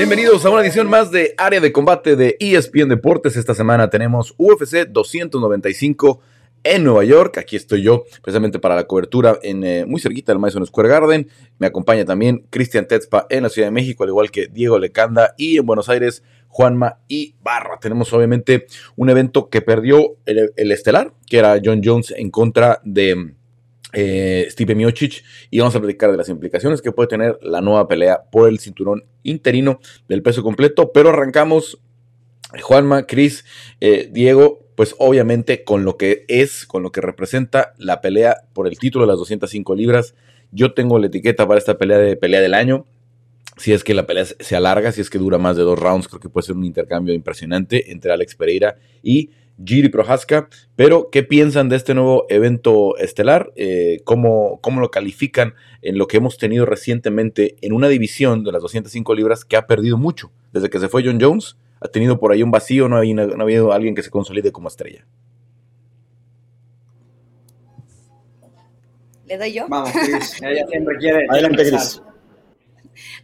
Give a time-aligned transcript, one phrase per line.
[0.00, 3.36] Bienvenidos a una edición más de Área de Combate de ESPN Deportes.
[3.36, 6.22] Esta semana tenemos UFC 295
[6.64, 7.36] en Nueva York.
[7.36, 11.28] Aquí estoy yo, precisamente para la cobertura en eh, muy cerquita del Madison Square Garden.
[11.58, 15.34] Me acompaña también Cristian Tetzpa en la Ciudad de México, al igual que Diego Lecanda
[15.36, 17.78] y en Buenos Aires Juanma y Barra.
[17.78, 22.80] Tenemos obviamente un evento que perdió el, el estelar, que era John Jones en contra
[22.84, 23.34] de
[23.92, 27.88] eh, Stipe Miocic y vamos a platicar de las implicaciones que puede tener la nueva
[27.88, 30.92] pelea por el cinturón interino del peso completo.
[30.92, 31.80] Pero arrancamos,
[32.62, 33.44] Juanma, Cris,
[33.80, 38.66] eh, Diego, pues obviamente con lo que es, con lo que representa la pelea por
[38.66, 40.14] el título de las 205 libras.
[40.52, 42.86] Yo tengo la etiqueta para esta pelea de pelea del año.
[43.56, 46.08] Si es que la pelea se alarga, si es que dura más de dos rounds,
[46.08, 49.30] creo que puede ser un intercambio impresionante entre Alex Pereira y
[49.64, 50.48] Giri Prohaska.
[50.76, 53.52] Pero, ¿qué piensan de este nuevo evento estelar?
[53.56, 58.52] Eh, ¿cómo, ¿cómo, lo califican en lo que hemos tenido recientemente en una división de
[58.52, 60.30] las 205 libras que ha perdido mucho?
[60.52, 63.22] Desde que se fue John Jones, ha tenido por ahí un vacío, no ha, no
[63.22, 65.06] ha habido alguien que se consolide como estrella.
[69.26, 69.66] ¿Le doy yo?
[69.68, 70.42] Vamos, Chris.
[70.42, 71.26] Ella siempre quiere.
[71.30, 72.02] Adelante, Chris.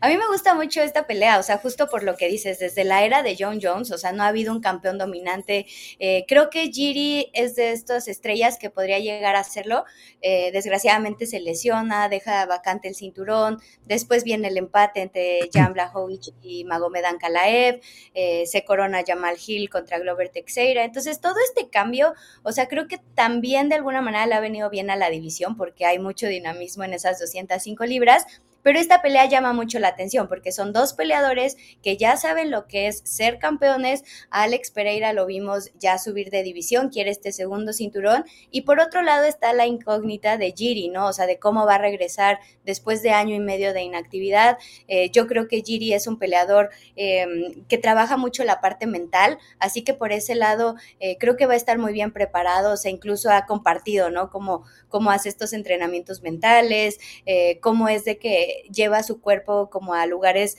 [0.01, 2.85] A mí me gusta mucho esta pelea, o sea, justo por lo que dices, desde
[2.85, 5.67] la era de John Jones, o sea, no ha habido un campeón dominante.
[5.99, 9.85] Eh, creo que Giri es de estas estrellas que podría llegar a hacerlo.
[10.21, 16.33] Eh, desgraciadamente se lesiona, deja vacante el cinturón, después viene el empate entre Jan Blachowicz
[16.43, 17.81] y Magomed Ankalaev,
[18.15, 20.85] eh, se corona Jamal Hill contra Glover Teixeira.
[20.85, 24.69] Entonces, todo este cambio, o sea, creo que también de alguna manera le ha venido
[24.69, 28.27] bien a la división porque hay mucho dinamismo en esas 205 libras
[28.67, 32.67] pero esta pelea llama mucho la atención porque son dos peleadores que ya saben lo
[32.67, 34.03] que es ser campeones.
[34.29, 38.25] Alex Pereira lo vimos ya subir de división, quiere este segundo cinturón.
[38.51, 41.07] Y por otro lado está la incógnita de Giri, ¿no?
[41.07, 44.59] O sea, de cómo va a regresar después de año y medio de inactividad.
[44.89, 49.39] Eh, yo creo que Giri es un peleador em, que trabaja mucho la parte mental,
[49.61, 52.77] así que por ese lado eh, creo que va a estar muy bien preparado, o
[52.77, 54.29] sea, incluso ha compartido, ¿no?
[54.29, 59.95] Cómo, cómo hace estos entrenamientos mentales, eh, cómo es de que lleva su cuerpo como
[59.95, 60.57] a lugares...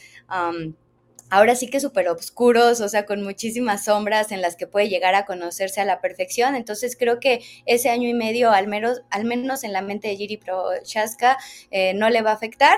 [1.30, 5.14] ahora sí que súper oscuros, o sea, con muchísimas sombras en las que puede llegar
[5.14, 6.56] a conocerse a la perfección.
[6.56, 10.16] Entonces creo que ese año y medio, al menos, al menos en la mente de
[10.16, 11.38] Giri Prochaska,
[11.70, 12.78] eh, no le va a afectar.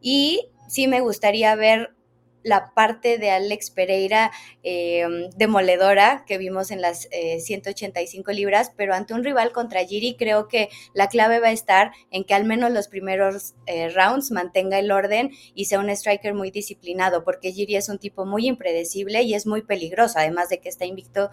[0.00, 1.94] Y sí me gustaría ver
[2.42, 4.30] la parte de Alex Pereira
[4.62, 5.06] eh,
[5.36, 7.08] demoledora que vimos en las
[7.38, 11.52] 185 eh, libras, pero ante un rival contra Giri creo que la clave va a
[11.52, 15.90] estar en que al menos los primeros eh, rounds mantenga el orden y sea un
[15.90, 20.48] striker muy disciplinado, porque Giri es un tipo muy impredecible y es muy peligroso, además
[20.48, 21.30] de que está invicto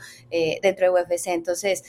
[0.62, 1.28] dentro de UFC.
[1.28, 1.84] Entonces,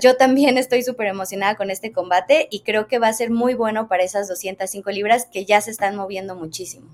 [0.00, 3.54] yo también estoy súper emocionada con este combate y creo que va a ser muy
[3.54, 6.90] bueno para esas 205 libras que ya se están moviendo muchísimo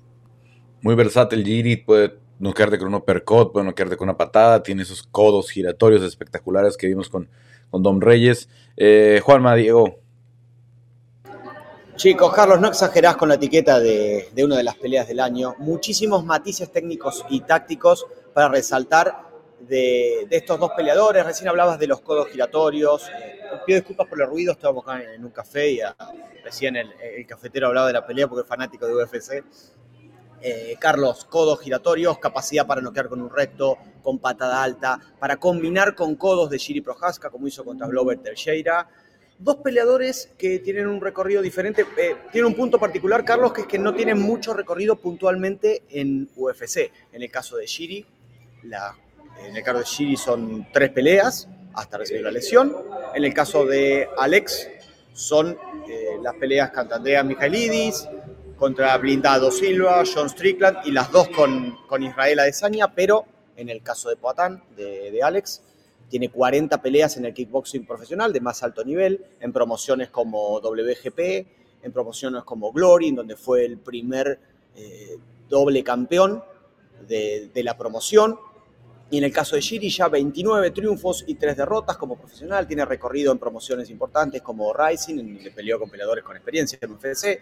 [0.86, 4.62] muy versátil Giri, puede no quedarte con un uppercut, puede no quedarte con una patada,
[4.62, 7.28] tiene esos codos giratorios espectaculares que vimos con,
[7.72, 8.48] con Reyes.
[8.76, 9.98] Eh, Juanma, Diego.
[11.96, 15.56] Chicos, Carlos, no exagerás con la etiqueta de, de una de las peleas del año.
[15.58, 19.22] Muchísimos matices técnicos y tácticos para resaltar
[19.58, 21.26] de, de, estos dos peleadores.
[21.26, 23.10] Recién hablabas de los codos giratorios.
[23.66, 25.80] Pido disculpas por los ruidos, estábamos acá en un café y
[26.44, 29.42] recién el, el, cafetero hablaba de la pelea porque es fanático de UFC.
[30.40, 35.94] Eh, Carlos, codos giratorios, capacidad para noquear con un recto, con patada alta, para combinar
[35.94, 38.88] con codos de Giri Prohaska, como hizo contra Glover Teixeira.
[39.38, 41.84] Dos peleadores que tienen un recorrido diferente.
[41.96, 46.28] Eh, tiene un punto particular, Carlos, que es que no tienen mucho recorrido puntualmente en
[46.36, 46.90] UFC.
[47.12, 48.06] En el caso de Giri,
[48.62, 48.96] la,
[49.46, 52.74] en el caso de Giri son tres peleas hasta recibir la lesión.
[53.14, 54.68] En el caso de Alex,
[55.16, 55.58] son
[55.88, 58.06] eh, las peleas contra Andrea Michailidis,
[58.56, 63.26] contra Blindado Silva, John Strickland y las dos con, con Israel Adesanya, pero
[63.56, 65.62] en el caso de Poatán, de, Alex,
[66.08, 71.46] tiene 40 peleas en el kickboxing profesional de más alto nivel, en promociones como WGP,
[71.82, 74.38] en promociones como Glory, en donde fue el primer
[74.76, 75.16] eh,
[75.48, 76.42] doble campeón
[77.06, 78.38] de, de, la promoción.
[79.10, 82.84] Y en el caso de Shiri ya 29 triunfos y 3 derrotas como profesional, tiene
[82.84, 87.40] recorrido en promociones importantes como Rising, en donde peleó con peleadores con experiencia en UFC,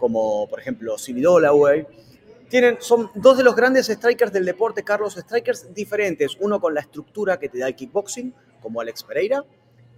[0.00, 1.86] como por ejemplo Simi Dollaway.
[2.48, 6.36] Tienen, son dos de los grandes strikers del deporte, Carlos, strikers diferentes.
[6.40, 9.44] Uno con la estructura que te da el kickboxing, como Alex Pereira,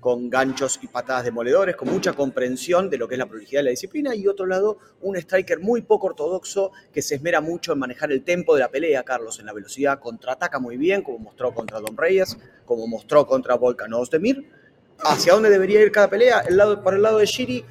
[0.00, 3.64] con ganchos y patadas demoledores, con mucha comprensión de lo que es la prolijidad de
[3.64, 7.78] la disciplina, y otro lado, un striker muy poco ortodoxo que se esmera mucho en
[7.78, 11.54] manejar el tempo de la pelea, Carlos, en la velocidad, contraataca muy bien, como mostró
[11.54, 14.50] contra Don Reyes, como mostró contra Volkan Ozdemir.
[14.98, 16.40] ¿Hacia dónde debería ir cada pelea?
[16.40, 17.64] El lado, para el lado de Shiri,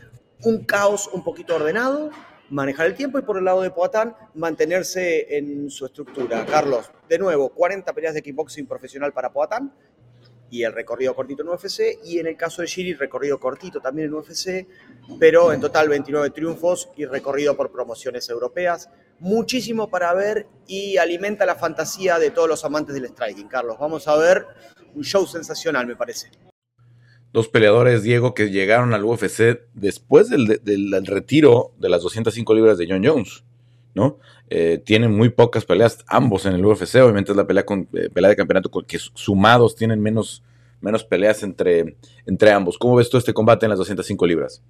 [0.43, 2.11] un caos un poquito ordenado,
[2.49, 6.45] manejar el tiempo y por el lado de Poatán mantenerse en su estructura.
[6.45, 9.73] Carlos, de nuevo, 40 peleas de kickboxing profesional para Poatán
[10.51, 14.09] y el recorrido cortito en UFC, y en el caso de Giri, recorrido cortito también
[14.09, 14.67] en UFC,
[15.17, 18.89] pero en total 29 triunfos y recorrido por promociones europeas.
[19.19, 23.47] Muchísimo para ver y alimenta la fantasía de todos los amantes del striking.
[23.47, 24.45] Carlos, vamos a ver
[24.93, 26.29] un show sensacional, me parece.
[27.33, 32.87] Dos peleadores, Diego, que llegaron al UFC después del, retiro de las 205 libras de
[32.89, 33.43] John Jones,
[33.93, 34.19] ¿no?
[34.49, 38.09] Eh, tienen muy pocas peleas, ambos en el UFC, obviamente es la pelea, con, eh,
[38.09, 40.43] pelea de campeonato que sumados tienen menos,
[40.81, 41.95] menos peleas entre,
[42.25, 42.77] entre ambos.
[42.77, 44.61] ¿Cómo ves tú este combate en las 205 libras?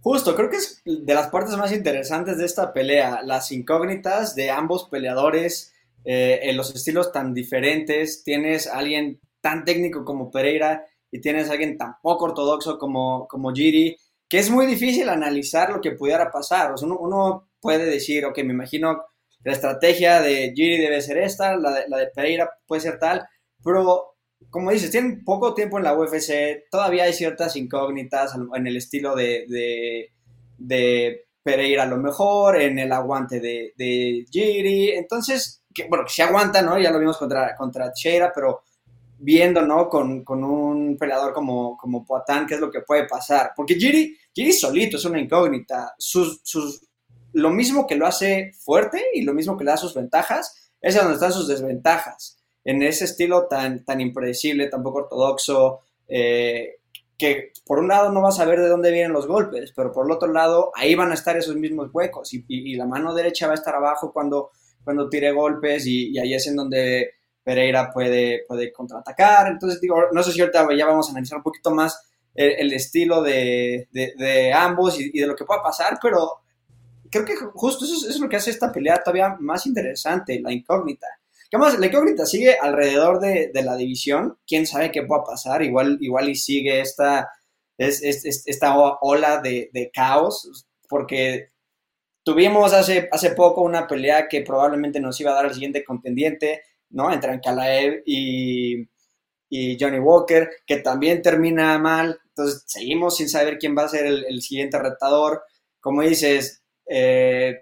[0.00, 4.50] Justo, creo que es de las partes más interesantes de esta pelea, las incógnitas de
[4.50, 5.74] ambos peleadores,
[6.04, 11.48] eh, en los estilos tan diferentes, tienes a alguien tan técnico como Pereira y tienes
[11.48, 13.96] a alguien tan poco ortodoxo como, como Giri,
[14.28, 16.72] que es muy difícil analizar lo que pudiera pasar.
[16.72, 19.02] O uno, puede decir, ok, me imagino
[19.44, 23.26] la estrategia de Giri debe ser esta, la de, Pereira puede ser tal,
[23.62, 24.16] pero
[24.50, 29.14] como dices, tienen poco tiempo en la UFC, todavía hay ciertas incógnitas en el estilo
[29.14, 29.46] de,
[30.58, 36.60] de, Pereira a lo mejor, en el aguante de, Giri, entonces, que, bueno, se aguanta,
[36.62, 36.78] ¿no?
[36.78, 38.62] Ya lo vimos contra, contra Cheira, pero
[39.18, 39.88] viendo, ¿no?
[39.88, 44.52] Con, un peleador como, como Poatán, qué es lo que puede pasar, porque Giri, Giri
[44.52, 46.86] solito es una incógnita, sus, sus
[47.32, 50.94] lo mismo que lo hace fuerte y lo mismo que le da sus ventajas, es
[50.94, 52.38] donde están sus desventajas.
[52.64, 56.76] En ese estilo tan, tan impredecible, tan poco ortodoxo, eh,
[57.18, 60.06] que por un lado no vas a ver de dónde vienen los golpes, pero por
[60.06, 63.52] el otro lado ahí van a estar esos mismos huecos y, la mano derecha va
[63.52, 64.50] a estar abajo cuando,
[64.84, 67.15] cuando tire golpes y, ahí es en donde
[67.46, 69.46] Pereira puede, puede contraatacar.
[69.46, 71.96] Entonces digo, no sé si ahorita ya vamos a analizar un poquito más
[72.34, 76.40] el, estilo de, de, ambos y, de lo que pueda pasar, pero
[77.08, 81.06] creo que justo eso es, lo que hace esta pelea todavía más interesante, la incógnita.
[81.48, 81.78] ¿Qué más?
[81.78, 84.36] La incógnita sigue alrededor de, la división.
[84.44, 85.62] ¿Quién sabe qué va a pasar?
[85.62, 87.30] Igual, igual y sigue esta,
[87.78, 91.50] esta ola de, caos, porque
[92.24, 96.62] tuvimos hace, hace poco una pelea que probablemente nos iba a dar el siguiente contendiente,
[96.96, 97.12] ¿no?
[97.12, 98.88] Entre Ankalaev y,
[99.50, 102.18] y Johnny Walker, que también termina mal.
[102.28, 105.42] Entonces, seguimos sin saber quién va a ser el, siguiente retador.
[105.78, 107.60] Como dices, eh,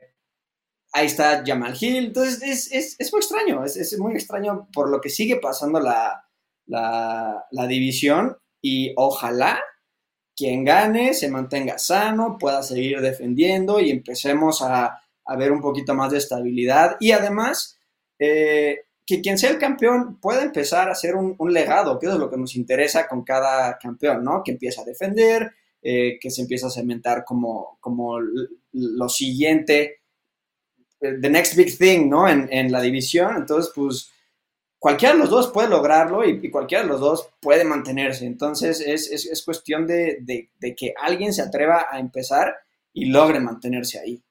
[0.93, 2.07] ahí está Jamal Hill.
[2.07, 6.25] Entonces es, muy extraño, es, muy extraño por lo que sigue pasando la,
[6.67, 9.61] la, división y ojalá
[10.37, 15.01] quien gane se mantenga sano, pueda seguir defendiendo y empecemos a,
[15.39, 17.79] ver un poquito más de estabilidad y además
[18.19, 22.31] eh, que quien sea el campeón pueda empezar a hacer un, legado, que es lo
[22.31, 24.43] que nos interesa con cada campeón, ¿no?
[24.43, 25.53] Que empieza a defender,
[25.83, 28.19] eh, que se empieza a cementar como, como
[28.73, 30.01] lo siguiente,
[31.01, 32.29] eh, the next big thing, ¿no?
[32.29, 33.37] En, la división.
[33.37, 34.11] Entonces, pues,
[34.79, 38.25] cualquiera de los dos puede lograrlo y, cualquiera de los dos puede mantenerse.
[38.25, 42.55] Entonces, es, cuestión de, que alguien se atreva a empezar
[42.93, 44.23] y logre mantenerse ahí.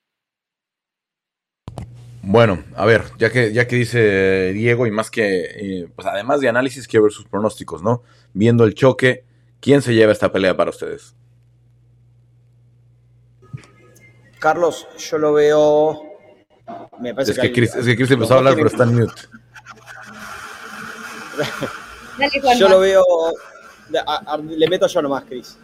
[2.26, 6.40] Bueno, a ver, ya que, ya que dice Diego, y más que, eh, pues además
[6.40, 8.02] de análisis, quiero ver sus pronósticos, ¿no?
[8.32, 9.26] Viendo el choque,
[9.60, 11.16] ¿quién se lleva esta pelea para ustedes?
[14.40, 16.02] Carlos, yo lo veo.
[17.02, 19.22] Me parece es, que, Chris, es que Chris empezó a hablar, pero está en mute.
[22.58, 23.04] yo lo veo.
[24.48, 25.58] le meto yo nomás, Chris.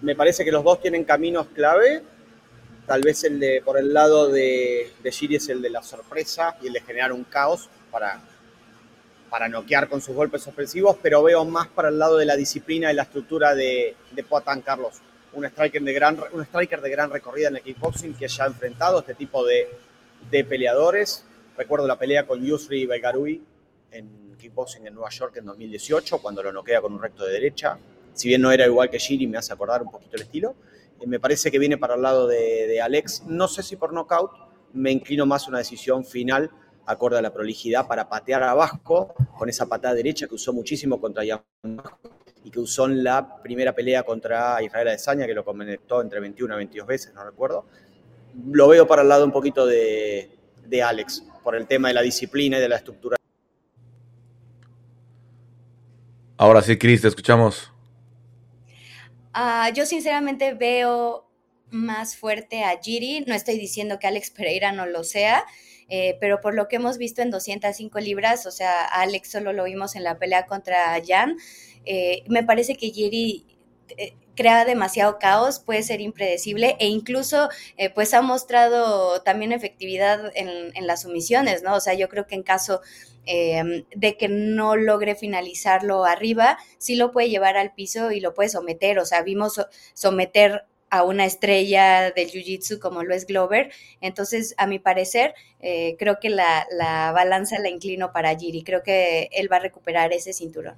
[0.00, 2.02] Me parece que los dos tienen caminos clave.
[2.88, 6.56] Tal vez el de por el lado de, de Giri es el de la sorpresa
[6.62, 8.20] y el de generar un caos para,
[9.28, 12.90] para noquear con sus golpes ofensivos, pero veo más para el lado de la disciplina
[12.90, 14.24] y la estructura de, de
[14.64, 15.02] Carlos
[15.34, 18.46] un striker de gran, un striker de gran recorrida en el kickboxing que ya ha
[18.46, 19.68] enfrentado este tipo de,
[20.30, 21.24] de peleadores.
[21.56, 23.42] Recuerdo la pelea con Yusri Belgarui
[23.90, 27.78] en kickboxing en Nueva York en 2018, cuando lo noquea con un recto de derecha.
[28.14, 30.54] Si bien no era igual que Giri, me hace acordar un poquito el estilo.
[31.00, 33.24] Eh, me parece que viene para el lado de, de, Alex.
[33.26, 34.30] No sé si por knockout,
[34.72, 36.50] me inclino más a una decisión final
[36.88, 40.98] acorde a la prolijidad para patear a Vasco con esa patada derecha que usó muchísimo
[41.00, 42.00] contra Vasco
[42.44, 46.54] y que usó en la primera pelea contra Israel Adesanya, que lo conectó entre 21
[46.54, 47.66] a 22 veces, no recuerdo.
[48.50, 50.30] Lo veo para el lado un poquito de,
[50.82, 53.16] Alex, por el tema de la disciplina y de la estructura.
[56.38, 57.72] Ahora sí, Cris, te escuchamos.
[59.40, 61.24] Ah, yo sinceramente veo
[61.70, 63.20] más fuerte a Giri.
[63.24, 65.44] No estoy diciendo que Alex Pereira no lo sea,
[65.88, 69.62] eh, pero por lo que hemos visto en 205 libras, o sea, Alex solo lo
[69.62, 71.36] vimos en la pelea contra Jan,
[71.84, 73.46] eh, me parece que Giri
[73.96, 80.30] eh, crea demasiado caos, puede ser impredecible e incluso eh, pues ha mostrado también efectividad
[80.36, 81.74] en, las sumisiones, ¿no?
[81.74, 82.80] O sea, yo creo que en caso
[83.26, 88.32] eh, de que no logre finalizarlo arriba, sí lo puede llevar al piso y lo
[88.32, 89.60] puede someter, o sea, vimos
[89.92, 93.72] someter a una estrella del Jiu-Jitsu como lo es Glover.
[94.00, 98.62] Entonces, a mi parecer, eh, creo que la, la, balanza la inclino para Giri.
[98.62, 100.76] Creo que él va a recuperar ese cinturón.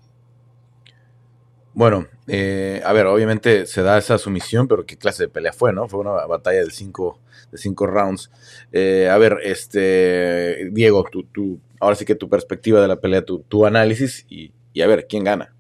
[1.80, 5.72] Bueno, eh, a ver, obviamente se da esa sumisión, pero qué clase de pelea fue,
[5.72, 5.88] ¿no?
[5.88, 7.18] Fue una batalla de cinco,
[7.50, 8.30] de cinco rounds.
[8.70, 13.64] Eh, a ver, este, Diego, tú, ahora sí que tu perspectiva de la pelea, tu,
[13.64, 15.54] análisis y, y a ver, ¿quién gana?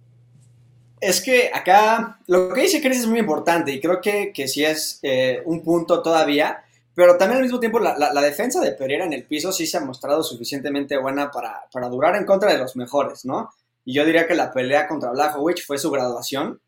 [1.00, 4.62] Es que acá lo que dice Chris es muy importante y creo que, que sí
[4.62, 9.06] es eh, un punto todavía, pero también al mismo tiempo la, la, defensa de Pereira
[9.06, 12.58] en el piso sí se ha mostrado suficientemente buena para, para, durar en contra de
[12.58, 13.54] los mejores, ¿no?
[13.90, 16.60] Y yo diría que la pelea contra Blachowicz fue su graduación,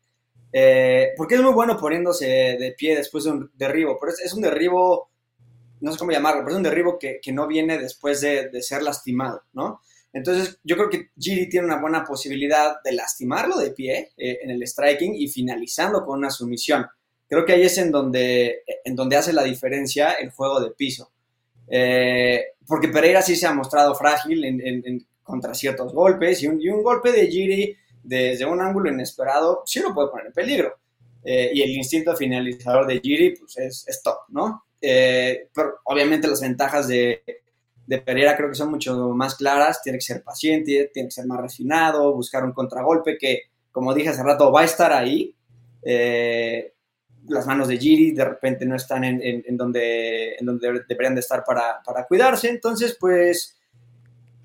[0.51, 2.25] eh, porque es muy bueno poniéndose
[2.59, 5.09] de pie después de un derribo, pero es, un derribo,
[5.79, 8.61] no sé cómo llamarlo, pero es un derribo que, que no viene después de, de
[8.61, 9.79] ser lastimado, ¿no?
[10.11, 14.49] Entonces, yo creo que Giri tiene una buena posibilidad de lastimarlo de pie eh, en
[14.51, 16.85] el striking y finalizando con una sumisión.
[17.29, 21.09] Creo que ahí es en donde, en donde hace la diferencia el juego de piso.
[21.69, 27.11] Eh, porque Pereira sí se ha mostrado frágil en, contra ciertos golpes y un, golpe
[27.11, 30.77] de Giri desde un ángulo inesperado sí lo puede poner en peligro.
[31.23, 34.65] Eh, y el instinto finalizador de Giri pues es, top, ¿no?
[34.81, 37.23] pero obviamente las ventajas de,
[37.85, 41.25] de Pereira creo que son mucho más claras, tiene que ser paciente, tiene que ser
[41.25, 45.35] más refinado, buscar un contragolpe que, como dije hace rato, va a estar ahí.
[45.81, 46.73] Eh,
[47.27, 51.43] las manos de Giri de repente no están en, donde, en donde deberían de estar
[51.45, 53.57] para, cuidarse, entonces pues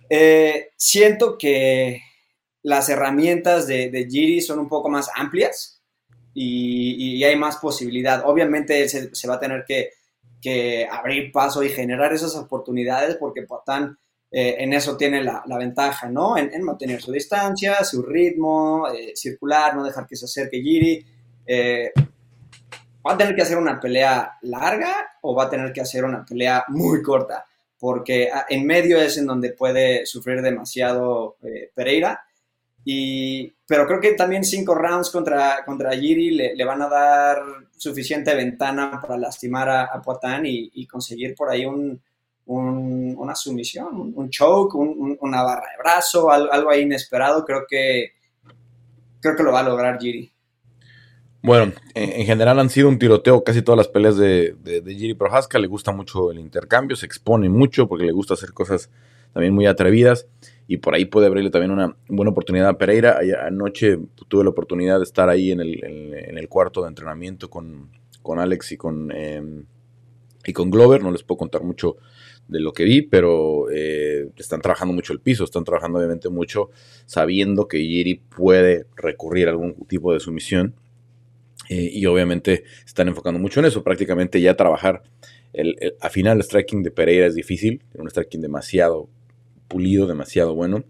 [0.08, 2.00] eh, siento que
[2.62, 5.82] las herramientas de, de, Giri son un poco más amplias
[6.34, 8.22] y, hay más posibilidad.
[8.24, 13.98] Obviamente se va a tener que abrir paso y generar esas oportunidades, porque Patán
[14.30, 16.36] eh, en eso tiene la, ventaja, ¿no?
[16.36, 21.04] En, mantener su distancia, su ritmo, eh, circular, no dejar que se acerque Giri.
[23.06, 26.24] ¿Va a tener que hacer una pelea larga o va a tener que hacer una
[26.24, 27.47] pelea muy corta?
[27.78, 31.36] Porque ah, en medio es en donde puede sufrir demasiado
[31.74, 32.24] Pereira
[32.90, 37.42] y, pero creo que también cinco rounds contra, contra Giri le, van a dar
[37.76, 42.00] suficiente ventana para lastimar a, a Poitán y, conseguir por ahí un,
[42.46, 47.44] una sumisión, un, choke, una barra de brazo, algo, ahí inesperado.
[47.44, 48.12] Creo que,
[49.20, 50.32] creo que lo va a lograr Giri.
[51.48, 55.14] Bueno, en, general han sido un tiroteo casi todas las peleas de, de, de Giri
[55.14, 55.58] Prohaska.
[55.58, 58.90] Le gusta mucho el intercambio, se expone mucho porque le gusta hacer cosas
[59.32, 60.26] también muy atrevidas
[60.66, 63.20] y por ahí puede abrirle también una buena oportunidad a Pereira.
[63.46, 67.92] Anoche tuve la oportunidad de estar ahí en el, en, el cuarto de entrenamiento con,
[68.20, 69.64] con Alex y con, em,
[70.44, 71.02] y con Glover.
[71.02, 71.96] No les puedo contar mucho
[72.46, 76.68] de lo que vi, pero eh, están trabajando mucho el piso, están trabajando obviamente mucho
[77.06, 80.74] sabiendo que Yiri puede recurrir a algún tipo de sumisión.
[81.68, 83.82] Eh, y obviamente están enfocando mucho en eso.
[83.82, 85.02] Prácticamente ya trabajar
[85.52, 89.08] el, el, afinar el striking de Pereira es difícil, un striking demasiado
[89.68, 90.84] pulido, demasiado bueno.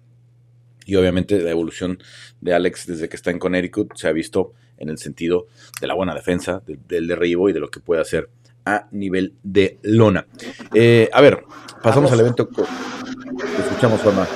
[0.87, 1.99] Y obviamente la evolución
[2.41, 5.49] de Alex desde que está en Connecticut se ha visto en el sentido
[5.81, 8.31] de la buena defensa, del derribo y de lo que puede hacer
[8.65, 10.27] a nivel de lona.
[10.73, 11.45] Eh, a ver,
[11.83, 12.49] pasamos al evento.
[12.49, 14.27] Te escuchamos, Juanma.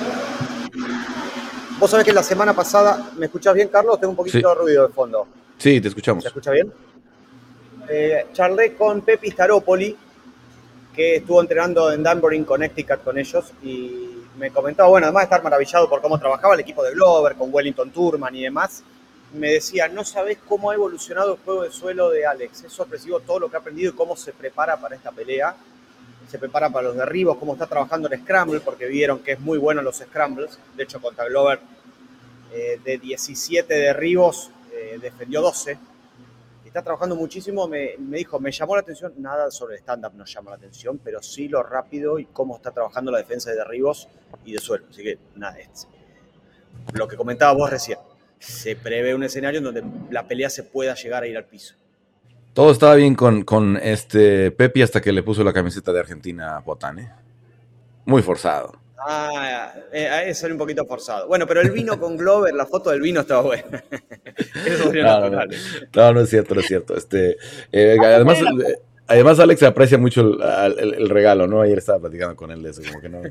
[1.79, 3.99] Vos sabés que la semana pasada, ¿me escuchás bien, Carlos?
[3.99, 5.27] Tengo un poquito de ruido de fondo.
[5.57, 6.23] Sí, te escuchamos.
[6.23, 6.71] ¿Se escucha bien?
[7.89, 9.95] Eh, charlé con Pepi Staropoli,
[10.95, 15.43] que estuvo entrenando en Danbury, Connecticut con ellos, y me comentaba, bueno, además de estar
[15.43, 18.83] maravillado por cómo trabajaba el equipo de Glover, con Wellington Turman y demás,
[19.33, 22.63] me decía, no sabes cómo ha evolucionado el juego de suelo de Alex.
[22.65, 25.55] Es sorpresivo todo lo que ha aprendido y cómo se prepara para esta pelea.
[26.29, 29.57] Se prepara para los derribos, cómo está trabajando en Scramble, porque vieron que es muy
[29.57, 30.57] bueno los Scrambles.
[30.75, 31.59] De hecho, contra Glover,
[32.53, 34.51] eh, de 17 derribos,
[34.97, 35.77] defendió 12
[36.73, 40.49] está trabajando muchísimo, me, dijo, me llamó la atención, nada sobre el stand-up nos llama
[40.49, 44.09] la atención, pero sí lo rápido y cómo está trabajando la defensa de derribos
[44.43, 44.85] y de suelo.
[44.89, 45.87] Así que nada, es
[46.93, 47.99] lo que comentaba vos recién.
[48.39, 51.75] Se prevé un escenario en donde la pelea se pueda llegar a ir al piso.
[52.53, 56.57] Todo estaba bien con, con este Pepi hasta que le puso la camiseta de Argentina
[56.57, 57.11] a Botán, ¿eh?
[58.05, 58.82] Muy forzado.
[59.05, 61.27] Ah, eh, es un poquito forzado.
[61.27, 63.83] Bueno, pero el vino con Glover, la foto del vino estaba buena.
[64.65, 65.45] Eso no, no,
[65.95, 66.95] no, no, es cierto, no es cierto.
[66.95, 67.37] Este,
[67.71, 71.61] eh, ah, además, eh, además, Alex aprecia mucho el, el, regalo, ¿no?
[71.61, 73.21] Ayer estaba platicando con él de eso, como que no.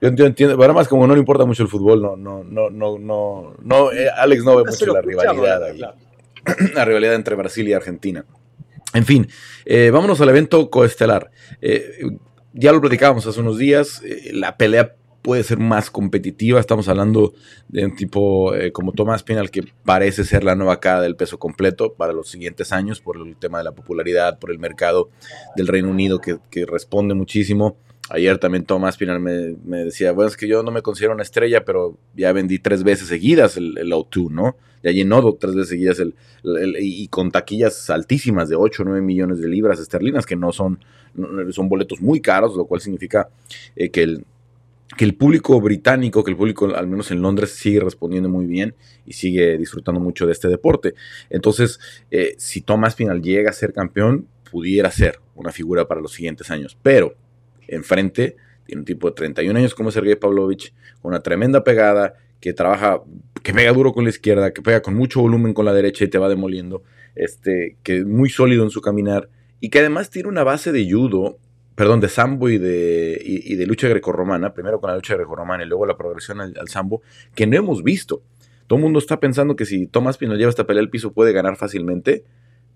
[0.00, 2.98] Yo entiendo, pero además, como no le importa mucho el fútbol, no, no, no, no,
[2.98, 5.80] no, no Alex no ve mucho la rivalidad ahí.
[6.74, 8.24] la rivalidad entre Brasil y Argentina.
[8.92, 9.28] En fin,
[9.64, 11.30] eh, vámonos al evento coestelar.
[11.60, 12.02] Eh,
[12.52, 16.60] ya lo platicábamos hace unos días, eh, la pelea puede ser más competitiva.
[16.60, 17.34] Estamos hablando
[17.68, 21.94] de un tipo como Tomás Pinal, que parece ser la nueva cara del peso completo
[21.94, 25.10] para los siguientes años, por el tema de la popularidad, por el mercado
[25.56, 27.76] del Reino Unido, que, que responde muchísimo.
[28.08, 31.22] Ayer también Tomás Pinal me, me, decía, bueno, es que yo no me considero una
[31.22, 34.56] estrella, pero ya vendí tres veces seguidas el, el O2, ¿no?
[34.82, 36.14] Ya llenó tres veces seguidas el,
[36.80, 40.80] y con taquillas altísimas de 8 o 9 millones de libras esterlinas, que no son,
[41.50, 43.28] son boletos muy caros, lo cual significa
[43.76, 44.24] eh, que el
[44.96, 48.74] que el público británico, que el público al menos en Londres sigue respondiendo muy bien
[49.06, 50.94] y sigue disfrutando mucho de este deporte.
[51.28, 51.78] Entonces,
[52.10, 56.50] eh, si Thomas Pinal llega a ser campeón, pudiera ser una figura para los siguientes
[56.50, 56.76] años.
[56.82, 57.14] Pero
[57.68, 62.52] enfrente, tiene un tipo de 31 años como Sergei Pavlovich, con una tremenda pegada, que
[62.52, 63.02] trabaja,
[63.42, 66.08] que pega duro con la izquierda, que pega con mucho volumen con la derecha y
[66.08, 66.82] te va demoliendo,
[67.14, 69.28] este, que es muy sólido en su caminar,
[69.60, 71.38] y que además tiene una base de judo,
[71.80, 75.66] perdón, de sambo y de, y, de lucha grecorromana, primero con la lucha grecorromana y
[75.66, 77.00] luego la progresión al, sambo,
[77.34, 78.22] que no hemos visto.
[78.66, 81.32] Todo el mundo está pensando que si Tomás Pino lleva esta pelea al piso puede
[81.32, 82.22] ganar fácilmente,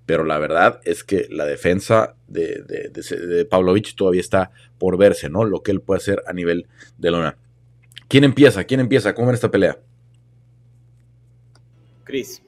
[0.07, 5.45] pero la verdad es que la defensa de, de, Pavlovich todavía está por verse, ¿no?
[5.45, 7.37] Lo que él puede hacer a nivel de lona.
[8.09, 8.65] ¿Quién empieza?
[8.65, 9.15] ¿Quién empieza?
[9.15, 9.81] ¿Cómo en esta pelea?
[12.05, 12.41] Chris.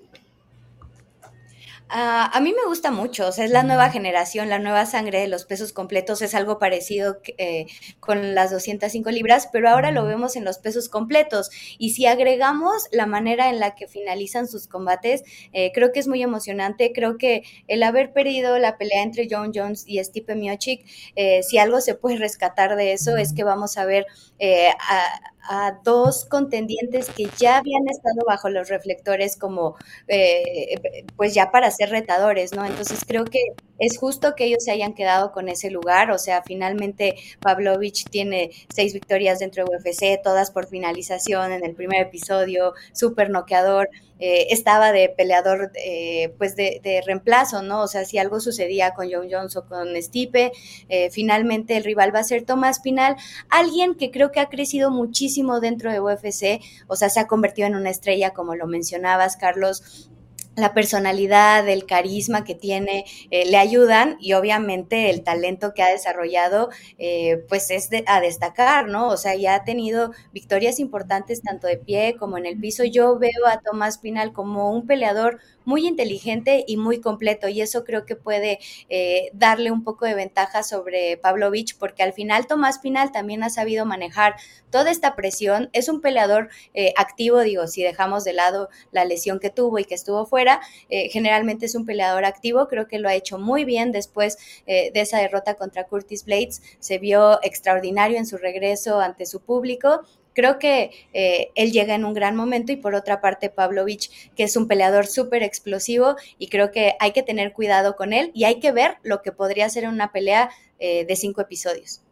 [1.88, 5.20] Ah, a mí me gusta mucho, o sea, es la nueva generación, la nueva sangre
[5.20, 7.66] de los pesos completos, es algo parecido eh,
[8.00, 11.48] con las 205 libras, pero ahora lo vemos en los pesos completos.
[11.78, 16.08] Y si agregamos la manera en la que finalizan sus combates, eh, creo que es
[16.08, 16.92] muy emocionante.
[16.92, 21.58] Creo que el haber perdido la pelea entre John Jones y Stipe Miocic, eh, si
[21.58, 24.06] algo se puede rescatar de eso, es que vamos a ver
[24.40, 29.76] a a dos contendientes que ya habían estado bajo los reflectores como
[30.08, 30.80] eh,
[31.16, 32.64] pues ya para ser retadores, ¿no?
[32.64, 33.40] Entonces creo que
[33.78, 38.50] es justo que ellos se hayan quedado con ese lugar, o sea, finalmente Pavlovich tiene
[38.74, 44.46] seis victorias dentro de UFC, todas por finalización en el primer episodio, súper noqueador, eh,
[44.50, 47.82] estaba de peleador eh, pues de, reemplazo, ¿no?
[47.82, 50.52] O sea, si algo sucedía con John Jones o con Stipe,
[50.88, 53.16] eh, finalmente el rival va a ser Tomás Pinal,
[53.50, 57.68] alguien que creo que ha crecido muchísimo dentro de UFC, o sea, se ha convertido
[57.68, 60.10] en una estrella, como lo mencionabas, Carlos,
[60.56, 65.90] la personalidad, el carisma que tiene, eh, le ayudan y obviamente el talento que ha
[65.90, 69.08] desarrollado, eh, pues es a destacar, ¿no?
[69.08, 72.84] O sea, ya ha tenido victorias importantes tanto de pie como en el piso.
[72.84, 77.84] Yo veo a Tomás Pinal como un peleador muy inteligente y muy completo y eso
[77.84, 82.78] creo que puede eh, darle un poco de ventaja sobre Pavlovich porque al final Tomás
[82.78, 84.36] Pinal también ha sabido manejar
[84.70, 85.68] toda esta presión.
[85.74, 86.48] Es un peleador
[86.96, 90.46] activo, digo, si dejamos de lado la lesión que tuvo y que estuvo fuera
[90.88, 94.90] eh, generalmente es un peleador activo, creo que lo ha hecho muy bien después eh,
[94.92, 100.02] de esa derrota contra Curtis Blades, se vio extraordinario en su regreso ante su público
[100.36, 104.44] creo que eh, él llega en un gran momento y por otra parte Pavlovich, que
[104.44, 108.44] es un peleador súper explosivo y creo que hay que tener cuidado con él y
[108.44, 112.02] hay que ver lo que podría ser una pelea de cinco episodios.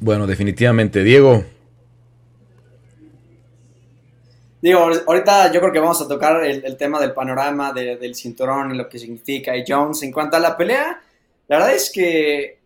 [0.00, 1.42] Bueno, definitivamente, Diego,
[4.60, 8.76] Digo, ahorita yo creo que vamos a tocar el, tema del panorama del cinturón y
[8.76, 10.02] lo que significa y Jones.
[10.02, 11.00] En cuanto a la pelea,
[11.46, 12.57] la verdad es que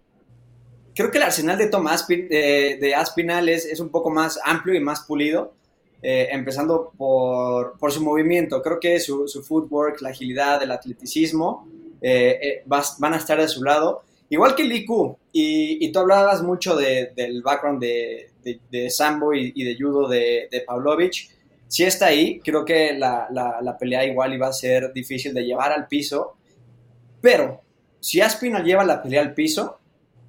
[0.94, 5.00] creo que el arsenal de Tom de, Aspinal es, un poco más amplio y más
[5.00, 5.54] pulido,
[6.02, 8.60] eh, empezando por, por, su movimiento.
[8.62, 11.68] Creo que su, su footwork, la agilidad, el atleticismo
[12.00, 14.02] eh, eh, van a estar de su lado.
[14.28, 18.30] Igual que Liku, y, y tú hablabas mucho del background de,
[18.70, 21.30] de, Sambo y, y, de judo de, de Pavlovich
[21.72, 25.72] si está ahí, creo que la, la, pelea igual iba a ser difícil de llevar
[25.72, 26.36] al piso,
[27.22, 27.62] pero
[27.98, 29.78] si Aspinal lleva la pelea al piso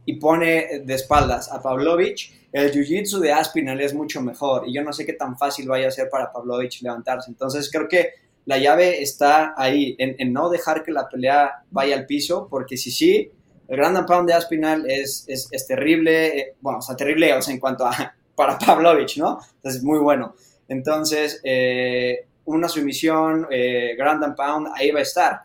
[0.05, 4.83] y pone de espaldas a Pavlovich, el jiu-jitsu de Aspinal es mucho mejor y yo
[4.83, 7.31] no sé qué tan fácil vaya a ser para Pavlovich levantarse.
[7.31, 8.11] Entonces creo que
[8.45, 12.91] la llave está ahí, en, no dejar que la pelea vaya al piso, porque si
[12.91, 13.31] sí,
[13.67, 17.53] el Grand Pound de Aspinal es, es, es terrible, eh, bueno, o terrible o sea,
[17.53, 19.39] en cuanto a para Pavlovich, ¿no?
[19.55, 20.35] Entonces, muy bueno.
[20.67, 25.41] Entonces, eh, una sumisión, eh, Grand and Pound, ahí va a estar.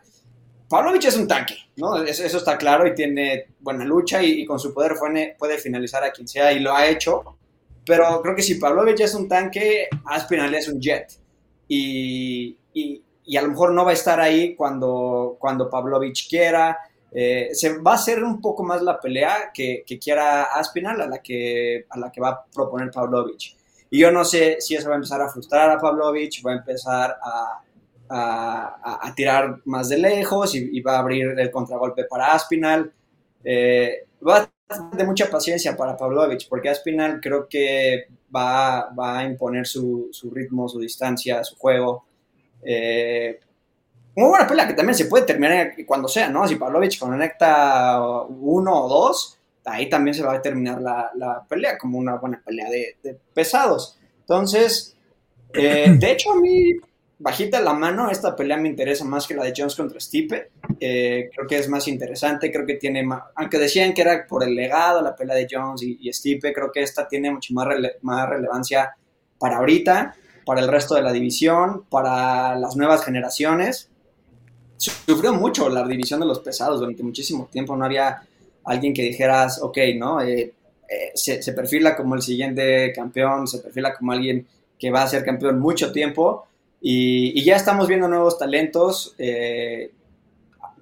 [0.69, 1.97] Pavlovich es un tanque, ¿no?
[2.03, 4.93] Eso, está claro y tiene buena lucha y, con su poder
[5.37, 7.37] puede, finalizar a quien sea y lo ha hecho.
[7.83, 11.11] Pero creo que si Pavlovich es un tanque, Aspinall es un jet.
[11.67, 12.55] Y,
[13.35, 16.77] a lo mejor no va a estar ahí cuando, cuando Pavlovich quiera.
[17.11, 21.17] Eh, se va a hacer un poco más la pelea que, quiera Aspinall a la
[21.17, 23.57] que, a la que va a proponer Pavlovich.
[23.89, 26.57] Y yo no sé si eso va a empezar a frustrar a Pavlovich, va a
[26.57, 27.63] empezar a,
[28.09, 32.91] a, tirar más de lejos y, va a abrir el contragolpe para Aspinal.
[33.43, 39.23] Eh, va a tener mucha paciencia para Pavlovich, porque Aspinal creo que va, va a
[39.25, 42.05] imponer su, su, ritmo, su distancia, su juego.
[42.63, 43.39] Eh,
[44.15, 46.47] muy buena pelea que también se puede terminar cuando sea, ¿no?
[46.47, 51.77] Si Pavlovich conecta uno o dos, ahí también se va a terminar la, la pelea
[51.77, 53.97] como una buena pelea de, pesados.
[54.21, 54.97] Entonces,
[55.53, 56.73] eh, de hecho, a mí
[57.19, 60.51] bajita la mano, esta pelea me interesa más que la de Jones contra Stipe.
[60.79, 64.43] Eh, creo que es más interesante, creo que tiene más, aunque decían que era por
[64.43, 67.67] el legado la pelea de Jones y, Stipe, creo que esta tiene mucho más,
[68.01, 68.95] más relevancia
[69.37, 73.89] para ahorita, para el resto de la división, para las nuevas generaciones.
[74.77, 78.21] Sufrió mucho la división de los pesados durante muchísimo tiempo, no había
[78.63, 80.21] alguien que dijeras, ok, ¿no?
[80.21, 80.53] Eh,
[80.87, 85.07] eh, se, se perfila como el siguiente campeón, se perfila como alguien que va a
[85.07, 86.47] ser campeón mucho tiempo
[86.81, 89.91] y, ya estamos viendo nuevos talentos, eh,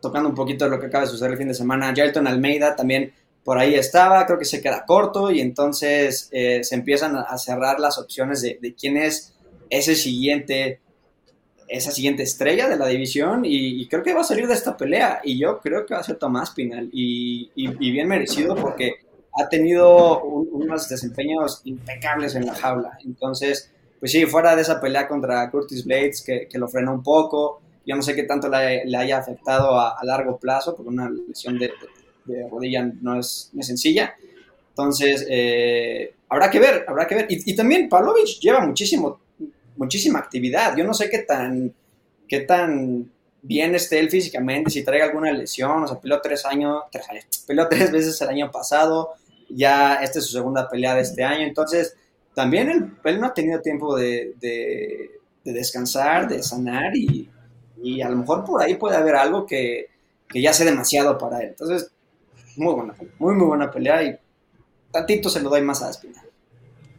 [0.01, 1.93] tocando un poquito de lo que acaba de suceder el fin de semana.
[1.93, 6.75] Jelton Almeida también por ahí estaba, creo que se queda corto y entonces eh, se
[6.75, 9.36] empiezan a cerrar las opciones de, quién es
[9.69, 10.81] ese siguiente,
[11.69, 15.21] esa siguiente estrella de la división y, creo que va a salir de esta pelea
[15.23, 18.95] y yo creo que va a ser Tomás Pinal y, bien merecido porque
[19.39, 22.97] ha tenido unos desempeños impecables en la jaula.
[23.05, 27.62] Entonces, pues sí, fuera de esa pelea contra Curtis Blades, que, lo frenó un poco,
[27.86, 31.71] yo no sé qué tanto le, haya afectado a, largo plazo, porque una lesión de,
[32.49, 34.15] rodilla no es, sencilla.
[34.69, 37.27] Entonces, eh, habrá que ver, habrá que ver.
[37.29, 39.19] Y, también Pavlovich lleva muchísimo,
[39.75, 40.75] muchísima actividad.
[40.77, 41.73] Yo no sé qué tan,
[42.27, 43.10] qué tan
[43.41, 47.05] bien esté él físicamente, si traiga alguna lesión, o sea, peleó tres años, tres
[47.47, 49.13] peleó tres veces el año pasado,
[49.49, 51.95] ya esta es su segunda pelea de este año, entonces
[52.38, 52.69] también
[53.04, 54.36] él, no ha tenido tiempo de,
[55.43, 57.28] descansar, de sanar y,
[58.00, 59.88] a lo mejor por ahí puede haber algo que,
[60.36, 61.47] ya sea demasiado para él.
[61.47, 61.89] Entonces,
[62.56, 64.15] muy buena muy, muy buena pelea y
[64.91, 66.28] tantito se lo doy más a Aspinal.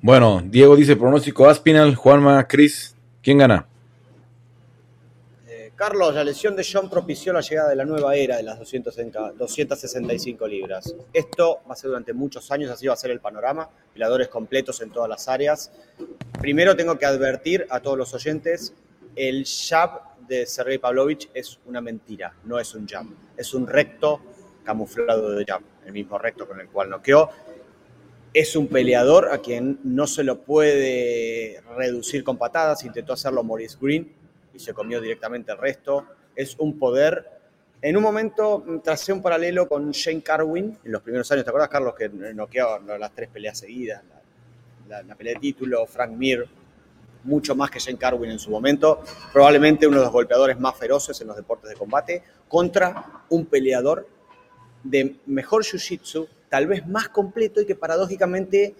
[0.02, 3.64] Bueno, Diego dice pronóstico Aspinal, Juanma, Cris, ¿quién gana?
[5.78, 10.48] Carlos, la lesión de John propició la llegada de la nueva era de las 265
[10.48, 10.92] libras.
[11.12, 14.80] Esto va a ser durante muchos años, así va a ser el panorama, peleadores completos
[14.80, 15.70] en todas las áreas.
[16.40, 18.74] Primero tengo que advertir a todos los oyentes,
[19.14, 24.20] el jab de Sergei Pavlovich es una mentira, no es un jab, es un recto
[24.64, 27.30] camuflado de jab, el mismo recto con el cual noqueó.
[28.34, 33.78] Es un peleador a quien no se lo puede reducir con patadas, intentó hacerlo Maurice
[33.80, 34.17] Green,
[34.58, 36.06] se comió directamente el resto.
[36.34, 37.38] Es un poder.
[37.80, 41.44] En un momento tracé un paralelo con Shane Carwin en los primeros años.
[41.44, 44.02] ¿Te acuerdas, Carlos, que noqueaba las tres peleas seguidas?
[44.88, 46.46] La, pelea de título, Frank Mir,
[47.24, 49.02] mucho más que Shane Carwin en su momento.
[49.32, 54.08] Probablemente uno de los golpeadores más feroces en los deportes de combate contra un peleador
[54.82, 58.74] de mejor jiu-jitsu, tal vez más completo y que paradójicamente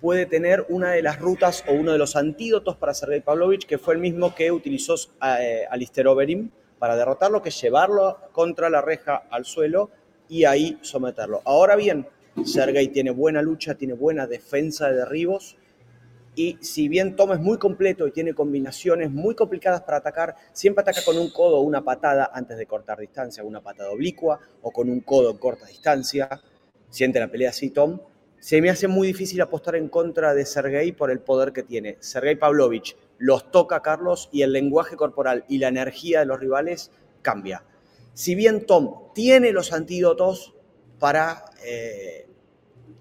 [0.00, 3.78] puede tener una de las rutas o uno de los antídotos para Sergei Pavlovich, que
[3.78, 4.94] fue el mismo que utilizó
[5.38, 9.90] eh, Alistair Overeem para derrotarlo, que es llevarlo contra la reja al suelo
[10.28, 11.42] y ahí someterlo.
[11.44, 12.06] Ahora bien,
[12.44, 15.56] Sergei tiene buena lucha, tiene buena defensa de derribos
[16.34, 20.82] y si bien Tom es muy completo y tiene combinaciones muy complicadas para atacar, siempre
[20.82, 24.70] ataca con un codo o una patada antes de cortar distancia, una patada oblicua o
[24.70, 26.40] con un codo en corta distancia.
[26.88, 28.00] Siente la pelea así Tom
[28.40, 31.98] se me hace muy difícil apostar en contra de Sergei por el poder que tiene.
[32.00, 36.90] Sergei Pavlovich los toca Carlos y el lenguaje corporal y la energía de los rivales
[37.20, 37.62] cambia.
[38.14, 40.54] Si bien Tom tiene los antídotos
[40.98, 42.26] para, eh,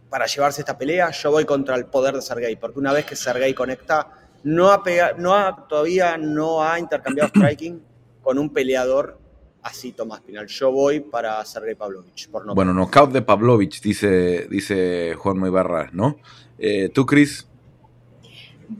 [0.09, 3.15] para llevarse esta pelea, yo voy contra el poder de Sergei, porque una vez que
[3.15, 4.11] Sergei conecta,
[4.43, 4.83] no ha,
[5.17, 7.81] no ha todavía no ha intercambiado striking
[8.21, 9.18] con un peleador
[9.63, 10.47] así Tomás Pinal.
[10.47, 12.29] Yo voy para Sergei Pavlovich.
[12.29, 16.17] Por no bueno, knockout de Pavlovich, dice, dice Juan Ibarra, ¿no?
[16.57, 17.47] Eh, ¿Tú, Cris?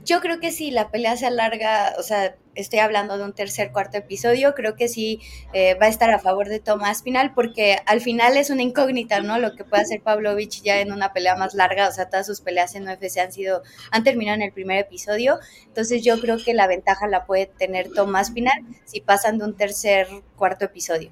[0.04, 3.72] Yo creo que si la pelea se alarga, o sea, estoy hablando de un tercer,
[3.72, 5.20] cuarto episodio, creo que sí
[5.52, 9.20] eh, va a estar a favor de Tomás Pinal, porque al final es una incógnita,
[9.20, 9.38] ¿no?
[9.38, 12.40] Lo que puede hacer Pavlovich ya en una pelea más larga, o sea, todas sus
[12.40, 16.54] peleas en UFC han sido, han terminado en el primer episodio, entonces yo creo que
[16.54, 21.10] la ventaja la puede tener Tomás Pinal si pasan de un tercer, cuarto episodio.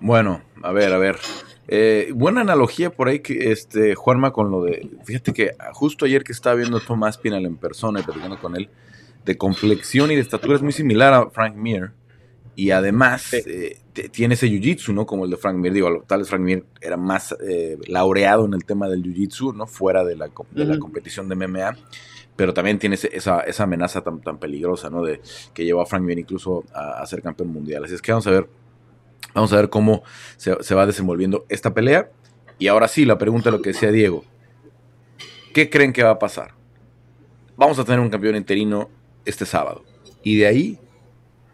[0.00, 1.16] Bueno, a ver, a ver.
[1.72, 4.90] Eh, buena analogía por ahí que este Juanma con lo de.
[5.04, 8.70] Fíjate que justo ayer que estaba viendo Tomás Pinal en persona y platicando con él,
[9.24, 11.92] de complexión y de estatura es muy similar a Frank Mir.
[12.56, 13.78] Y además eh,
[14.12, 15.06] tiene ese jiu-jitsu, ¿no?
[15.06, 15.72] Como el de Frank Mir.
[15.72, 19.66] Digo, tal vez Frank Mir era más eh, laureado en el tema del jiu-jitsu, ¿no?
[19.66, 21.76] Fuera de la, competición de MMA.
[22.36, 25.02] Pero también tiene esa, esa amenaza tan, tan, peligrosa, ¿no?
[25.02, 25.20] De
[25.54, 27.84] que llevó a Frank Mir incluso a, ser campeón mundial.
[27.84, 28.48] Así es que vamos a ver.
[29.34, 30.02] Vamos a ver cómo
[30.36, 32.10] se, se va desenvolviendo esta pelea.
[32.58, 34.24] Y ahora sí, la pregunta lo que decía Diego.
[35.54, 36.54] ¿Qué creen que va a pasar?
[37.56, 38.88] Vamos a tener un campeón interino
[39.24, 39.84] este sábado.
[40.22, 40.78] Y de ahí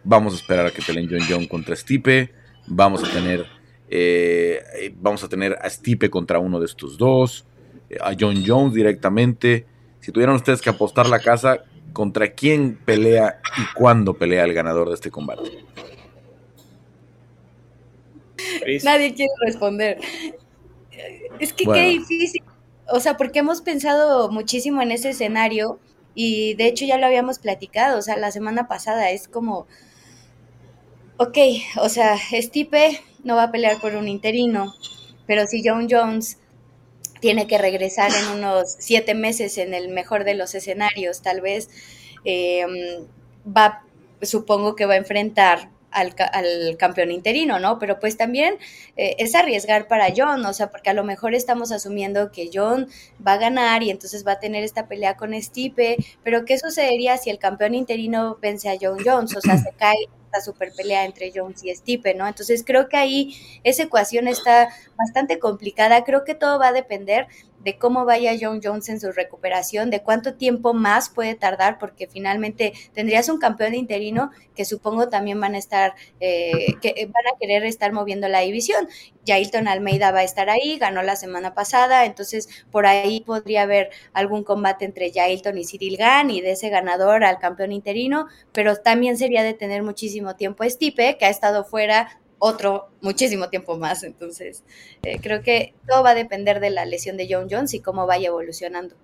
[0.08, 2.30] Vamos a esperar a que peleen John John contra Stipe.
[2.68, 3.44] Vamos a tener.
[3.88, 7.44] Eh, vamos a tener a Stipe contra uno de estos dos.
[7.90, 9.66] Eh, a John Jones directamente.
[9.98, 14.90] Si tuvieran ustedes que apostar la casa, ¿contra quién pelea y cuándo pelea el ganador
[14.90, 15.50] de este combate?
[18.84, 19.98] Nadie quiere responder.
[21.40, 22.44] Es que qué difícil.
[22.88, 25.80] O sea, porque hemos pensado muchísimo en ese escenario
[26.16, 27.98] y de hecho ya lo habíamos platicado.
[27.98, 29.68] O sea, la semana pasada es como
[31.18, 31.38] ok,
[31.80, 34.74] o sea, Stipe no va a pelear por un interino,
[35.26, 36.38] pero si John Jones
[37.20, 41.68] tiene que regresar en unos siete meses en el mejor de los escenarios, tal vez
[42.24, 43.06] em,
[43.46, 43.84] va,
[44.22, 47.78] supongo que va a enfrentar al, campeón interino, ¿no?
[47.78, 48.58] Pero pues también
[48.96, 52.88] eh, es arriesgar para John, o sea, porque a lo mejor estamos asumiendo que John
[53.26, 57.16] va a ganar y entonces va a tener esta pelea con Stipe, pero ¿qué sucedería
[57.16, 59.36] si el campeón interino vence a John Jones?
[59.36, 59.96] O sea, se cae
[60.40, 62.26] super pelea entre Jones y Stipe, ¿no?
[62.26, 66.04] Entonces creo que ahí esa ecuación está bastante complicada.
[66.04, 67.26] Creo que todo va a depender
[67.66, 72.06] de cómo vaya John Jones en su recuperación, de cuánto tiempo más puede tardar, porque
[72.06, 77.36] finalmente tendrías un campeón interino que supongo también van a estar, eh, que van a
[77.40, 78.88] querer estar moviendo la división.
[79.26, 83.90] Jailton Almeida va a estar ahí, ganó la semana pasada, entonces por ahí podría haber
[84.12, 88.76] algún combate entre Jailton y Cyril Gann y de ese ganador al campeón interino, pero
[88.76, 94.02] también sería de tener muchísimo tiempo Stipe, que ha estado fuera otro muchísimo tiempo más.
[94.02, 94.62] Entonces,
[95.02, 98.06] eh, creo que todo va a depender de la lesión de John Jones y cómo
[98.06, 98.94] vaya evolucionando.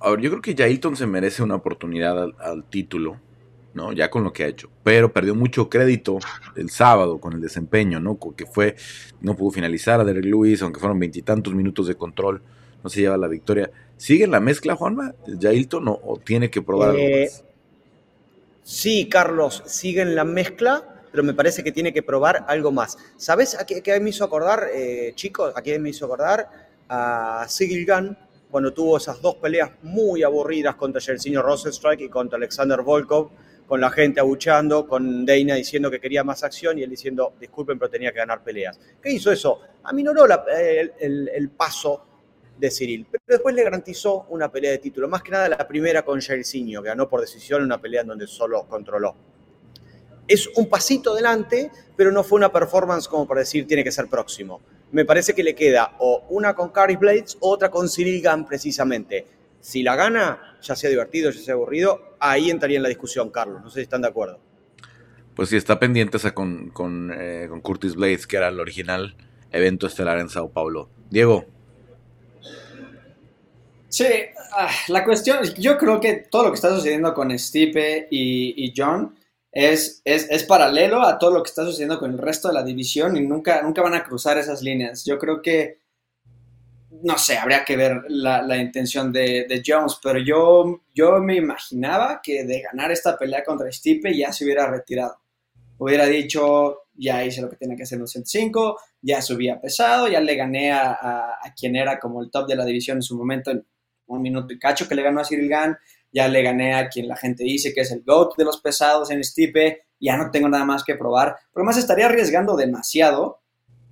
[0.00, 3.20] A ver, yo creo que Jailton se merece una oportunidad al, título,
[3.74, 3.92] ¿no?
[3.92, 4.70] Ya con lo que ha hecho.
[4.82, 6.18] Pero perdió mucho crédito
[6.56, 8.18] el sábado con el desempeño, ¿no?
[8.34, 8.76] Que fue,
[9.20, 12.42] no pudo finalizar a Derek Lewis, aunque fueron veintitantos minutos de control,
[12.82, 13.70] no se lleva la victoria.
[13.98, 15.14] ¿Sigue en la mezcla, Juanma?
[15.38, 17.28] ¿Jailton o, o tiene que probar algo eh,
[18.62, 22.96] Sí, Carlos, sigue en la mezcla pero me parece que tiene que probar algo más.
[23.16, 25.52] ¿Sabes a qué, me hizo acordar, eh, chicos?
[25.56, 26.48] ¿A qué me hizo acordar?
[26.88, 28.16] A Sigil Gunn,
[28.50, 33.30] cuando tuvo esas dos peleas muy aburridas contra Jelsinho Rosenstrike y contra Alexander Volkov,
[33.66, 37.78] con la gente abuchando, con Dana diciendo que quería más acción y él diciendo, disculpen,
[37.78, 38.80] pero tenía que ganar peleas.
[39.00, 39.60] ¿Qué hizo eso?
[39.84, 42.04] Aminoró la, el, el, paso
[42.58, 46.04] de Cyril, pero después le garantizó una pelea de título, más que nada la primera
[46.04, 49.14] con Jelsinho, que ganó por decisión una pelea en donde solo controló
[50.30, 54.06] es un pasito adelante, pero no fue una performance como para decir tiene que ser
[54.06, 54.60] próximo.
[54.92, 58.46] Me parece que le queda o una con Carrie Blades o otra con Cyril Gunn
[58.46, 59.26] precisamente.
[59.60, 63.60] Si la gana, ya sea divertido, ya sea aburrido, ahí entraría en la discusión, Carlos.
[63.62, 64.38] No sé si están de acuerdo.
[65.34, 69.16] Pues sí, está pendiente esa con, con, eh, con Curtis Blades, que era el original
[69.50, 70.88] evento estelar en Sao Paulo.
[71.10, 71.44] Diego.
[73.88, 74.06] Sí,
[74.52, 78.72] ah, la cuestión, yo creo que todo lo que está sucediendo con Stipe y, y
[78.76, 79.16] John
[79.52, 83.16] es, es, paralelo a todo lo que está sucediendo con el resto de la división
[83.16, 85.04] y nunca, nunca van a cruzar esas líneas.
[85.04, 85.80] Yo creo que,
[87.02, 92.44] no sé, habría que ver la, intención de, Jones, pero yo, yo me imaginaba que
[92.44, 95.16] de ganar esta pelea contra Stipe ya se hubiera retirado.
[95.78, 100.06] Hubiera dicho, ya hice lo que tenía que hacer en los 105, ya subía pesado,
[100.08, 100.92] ya le gané a,
[101.42, 103.66] a, quien era como el top de la división en su momento en
[104.06, 105.78] un minuto y cacho que le ganó a Cyril Gann
[106.12, 109.10] ya le gané a quien la gente dice que es el GOAT de los pesados
[109.10, 113.40] en Stipe, ya no tengo nada más que probar, pero más estaría arriesgando demasiado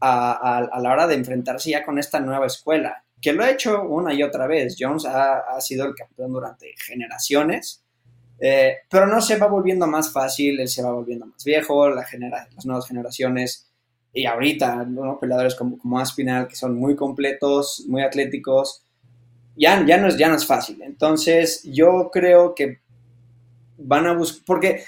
[0.00, 4.14] a, la hora de enfrentarse ya con esta nueva escuela, que lo ha hecho una
[4.14, 4.76] y otra vez.
[4.78, 7.84] Jones ha, sido el campeón durante generaciones,
[8.40, 12.06] eh, pero no se va volviendo más fácil, él se va volviendo más viejo, las
[12.64, 13.68] nuevas generaciones
[14.12, 15.18] y ahorita, ¿no?
[15.18, 18.84] peleadores como, como Aspinal, que son muy completos, muy atléticos,
[19.58, 20.80] ya, ya, no es, ya no es fácil.
[20.82, 22.78] Entonces, yo creo que
[23.76, 24.84] van a buscar, porque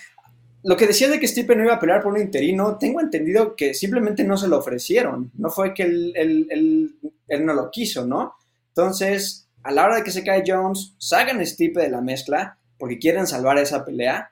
[0.63, 3.57] lo que decía de que Stipe no iba a pelear por un interino, tengo entendido
[3.57, 6.95] que simplemente no se lo ofrecieron, no fue que él,
[7.29, 8.35] no lo quiso, ¿no?
[8.69, 12.99] Entonces, a la hora de que se cae Jones, sacan Stipe de la mezcla porque
[12.99, 14.31] quieren salvar esa pelea,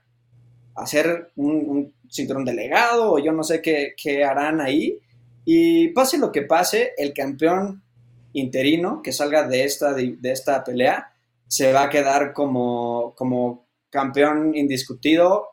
[0.74, 4.98] hacer un, cinturón delegado o yo no sé qué, qué harán ahí.
[5.44, 7.82] Y pase lo que pase, el campeón
[8.32, 11.12] interino que salga de esta, de, esta pelea
[11.46, 15.48] se va a quedar como, como campeón indiscutido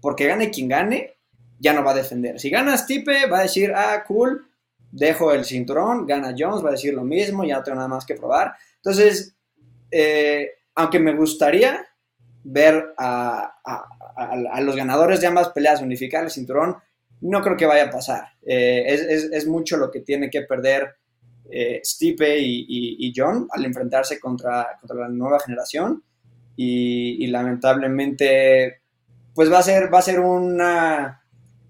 [0.00, 1.16] porque gane quien gane,
[1.58, 2.38] ya no va a defender.
[2.38, 4.46] Si gana Stipe, va a decir, ah, cool,
[4.90, 8.04] dejo el cinturón, gana Jones, va a decir lo mismo, ya no tengo nada más
[8.04, 8.54] que probar.
[8.76, 9.34] Entonces,
[9.90, 11.86] eh, aunque me gustaría
[12.44, 13.50] ver a,
[14.60, 16.76] los ganadores de ambas peleas unificar el cinturón,
[17.22, 18.28] no creo que vaya a pasar.
[18.46, 18.84] Eh,
[19.32, 20.96] es, mucho lo que tiene que perder
[21.50, 26.02] eh, Stipe y, John al enfrentarse contra, la nueva generación.
[26.56, 28.80] Y, lamentablemente,
[29.34, 31.20] pues va a ser, va a ser una.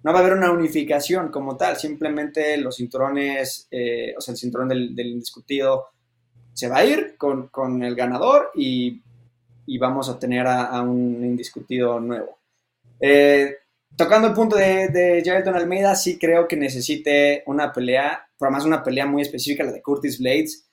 [0.03, 4.39] No va a haber una unificación como tal, simplemente los cinturones, eh, o sea, el
[4.39, 5.87] cinturón del, indiscutido
[6.53, 9.01] se va a ir con, el ganador y,
[9.79, 12.39] vamos a tener a, un indiscutido nuevo.
[13.01, 13.57] Eh,
[13.97, 18.83] tocando el punto de, de Almeida, sí creo que necesite una pelea, pero además una
[18.83, 20.69] pelea muy específica, la de Curtis Blades,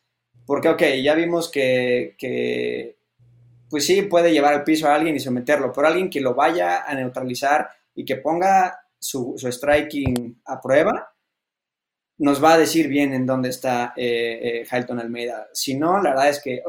[0.45, 2.97] porque, ok, ya vimos que,
[3.69, 6.83] pues sí, puede llevar al piso a alguien y someterlo, pero alguien que lo vaya
[6.83, 11.13] a neutralizar y que ponga su, striking a prueba,
[12.17, 15.47] nos va a decir bien en dónde está eh, eh Almeida.
[15.53, 16.61] Si no, la verdad es que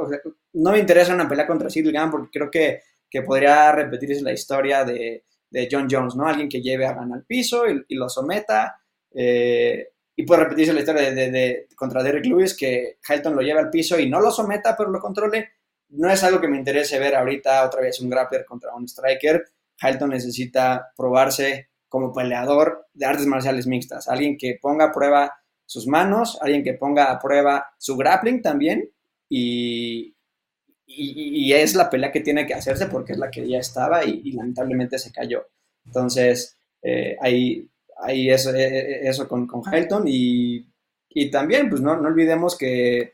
[0.54, 4.32] no me interesa una pelea contra Sid Gunn porque creo que, que podría repetirse la
[4.32, 6.26] historia de de John Jones, ¿no?
[6.26, 8.80] Alguien que lleve a Gan al piso y, lo someta.
[9.14, 13.70] Eh, y puede repetirse la historia de, contra Derek Lewis, que Hilton lo lleve al
[13.70, 15.50] piso y no lo someta, pero lo controle.
[15.90, 19.44] No es algo que me interese ver ahorita otra vez un grappler contra un striker.
[19.80, 24.08] Hilton necesita probarse como peleador de artes marciales mixtas.
[24.08, 25.32] Alguien que ponga a prueba
[25.66, 28.90] sus manos, alguien que ponga a prueba su grappling también
[29.28, 30.14] y,
[30.86, 34.32] y, es la pelea que tiene que hacerse porque es la que ya estaba y,
[34.32, 35.48] lamentablemente se cayó.
[35.86, 37.68] Entonces, eh, ahí,
[38.02, 40.66] ahí eso, eh, eh, eso con, con Hilton y,
[41.30, 43.12] también, pues no, no, olvidemos que,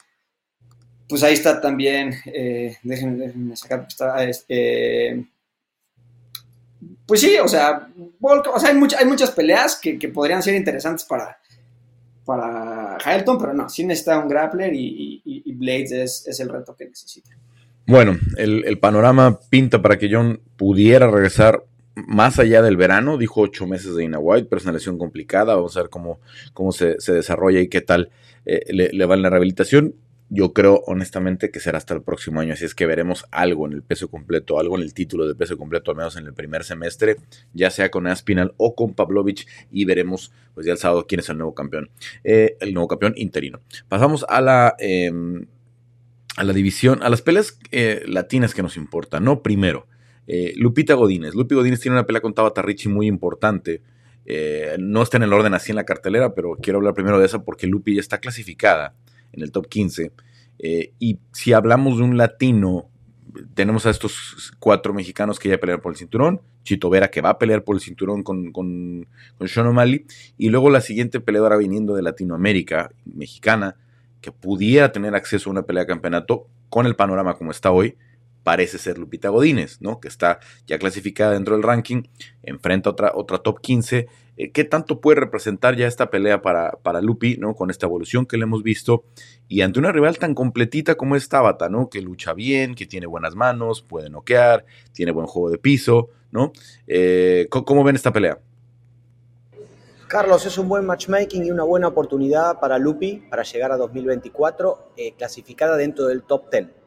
[1.09, 2.14] pues ahí está también,
[2.83, 5.27] déjenme, sacar, está, este,
[7.07, 7.88] pues sí, o sea,
[8.64, 11.38] hay, hay, muchas peleas que, que, podrían ser interesantes para,
[12.24, 16.87] para pero no, sí necesita un grappler y, y Blades es, es el reto que
[16.87, 17.31] necesita.
[17.88, 21.64] Bueno, el, panorama pinta para que John pudiera regresar
[22.07, 25.55] más allá del verano, dijo ocho meses de Ina White, pero es una lesión complicada,
[25.55, 26.21] vamos a ver cómo,
[26.53, 28.11] cómo se, desarrolla y qué tal
[28.47, 29.95] eh, le, va en la rehabilitación.
[30.31, 33.73] Yo creo honestamente que será hasta el próximo año, así es que veremos algo en
[33.73, 36.65] el peso completo, algo en el título de peso completo, al menos en el primer
[36.65, 37.17] semestre,
[37.55, 41.29] ya sea con Aspinal o con Pavlovich, y veremos pues ya el sábado quién es
[41.31, 41.89] el nuevo campeón,
[42.25, 43.61] eh, el nuevo campeón interino.
[43.89, 44.77] Pasamos a la...
[44.79, 45.47] Em,
[46.37, 49.43] a la división, a las peleas eh, latinas que nos importan, ¿no?
[49.43, 49.89] Primero,
[50.29, 51.35] eh, Lupita Godínez.
[51.35, 53.83] Lupi Godínez tiene una pelea con Tabata Richie muy importante.
[54.27, 57.27] Eh, no está en el orden así en la cartelera, pero quiero hablar primero de
[57.27, 58.95] esa porque Lupi ya está clasificada
[59.33, 60.12] en el top 15.
[60.99, 62.91] y si hablamos de un latino,
[63.55, 66.41] tenemos a estos cuatro mexicanos que ya pelean por el cinturón.
[66.62, 69.07] Chito Vera que va a pelear por el cinturón con, con,
[69.38, 70.05] con Sean O'Malley.
[70.37, 73.77] Y luego la siguiente peleadora viniendo de Latinoamérica, mexicana,
[74.21, 77.97] que pudiera tener acceso a una pelea de campeonato con el panorama como está hoy,
[78.49, 80.01] parece ser Lupita Godínez, ¿no?
[80.01, 82.05] Que está ya clasificada dentro del ranking,
[82.43, 84.07] enfrenta otra, otra top 15.
[84.39, 87.55] Eh, ¿Qué tanto puede representar ya esta pelea para, para Lupi, ¿no?
[87.55, 89.05] Con esta evolución que le hemos visto
[89.49, 91.91] y ante una rival tan completita como es Tabata, ¿no?
[91.91, 96.53] Que lucha bien, que tiene buenas manos, puede noquear, tiene buen juego de piso, ¿no?
[96.87, 98.39] Eh, ¿Cómo ven esta pelea?
[100.07, 104.93] Carlos, es un buen matchmaking y una buena oportunidad para Lupi para llegar a 2024
[104.97, 106.79] eh, clasificada dentro del top 10.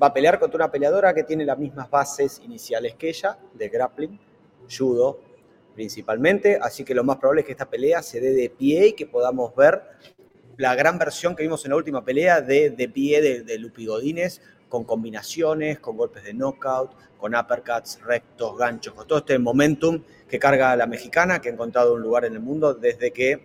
[0.00, 3.68] Va a pelear contra una peleadora que tiene las mismas bases iniciales que ella, de
[3.68, 4.18] grappling,
[4.68, 5.20] judo
[5.74, 8.92] principalmente, así que lo más probable es que esta pelea se dé de pie y
[8.92, 9.82] que podamos ver
[10.56, 13.86] la gran versión que vimos en la última pelea de, de pie de, de Lupi
[13.86, 20.02] Godínez, con combinaciones, con golpes de knockout, con uppercuts, rectos, ganchos, con todo este momentum
[20.28, 23.40] que carga la mexicana, que ha encontrado un lugar en el mundo desde que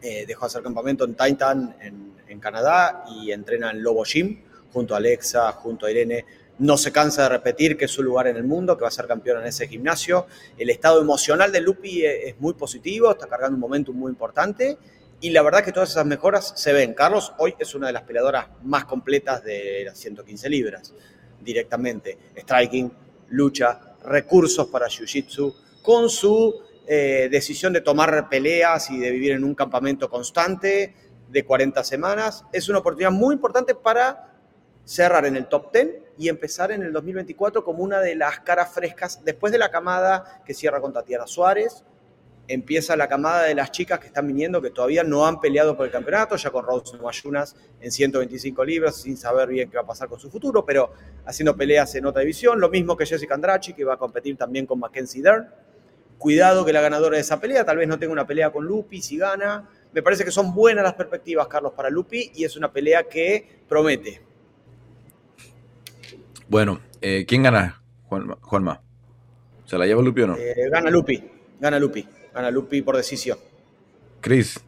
[0.00, 4.40] eh, dejó de hacer campamento en Titan, en, Canadá, y entrena en Lobo Gym,
[4.72, 6.24] junto a Alexa, junto a Irene.
[6.58, 8.92] No se cansa de repetir que es su lugar en el mundo, que va a
[8.92, 10.26] ser campeón en ese gimnasio.
[10.56, 14.78] El estado emocional de Lupi es muy positivo, está cargando un momento muy importante
[15.22, 16.94] y la verdad que todas esas mejoras se ven.
[16.94, 20.92] Carlos hoy es una de las peleadoras más completas de las 115 libras,
[21.40, 22.18] directamente.
[22.36, 22.92] Striking,
[23.28, 29.44] lucha, recursos para Jiu-Jitsu, con su eh, decisión de tomar peleas y de vivir en
[29.44, 30.92] un campamento constante
[31.28, 32.44] de 40 semanas.
[32.52, 34.31] Es una oportunidad muy importante para
[34.84, 38.72] cerrar en el top 10 y empezar en el 2024 como una de las caras
[38.72, 41.84] frescas después de la camada que cierra con Tatiana Suárez.
[42.48, 45.86] Empieza la camada de las chicas que están viniendo que todavía no han peleado por
[45.86, 49.86] el campeonato, ya con Rose Mayunas en 125 libras, sin saber bien qué va a
[49.86, 50.92] pasar con su futuro, pero
[51.24, 52.60] haciendo peleas en otra división.
[52.60, 55.48] Lo mismo que Jessica Andrachi, que va a competir también con Mackenzie Dern
[56.22, 59.02] cuidado que la ganadora de esa pelea, tal vez no tenga una pelea con Lupi
[59.02, 59.68] si gana.
[59.92, 63.62] Me parece que son buenas las perspectivas, Carlos, para Lupi y es una pelea que
[63.68, 64.31] promete.
[66.52, 68.82] Bueno, eh, ¿quién gana, Juanma?
[69.64, 70.36] ¿Se la lleva Lupi o no?
[70.36, 71.24] Eh, gana Lupi,
[71.58, 73.38] gana Lupi, gana Lupi por decisión.
[74.20, 74.60] Cris.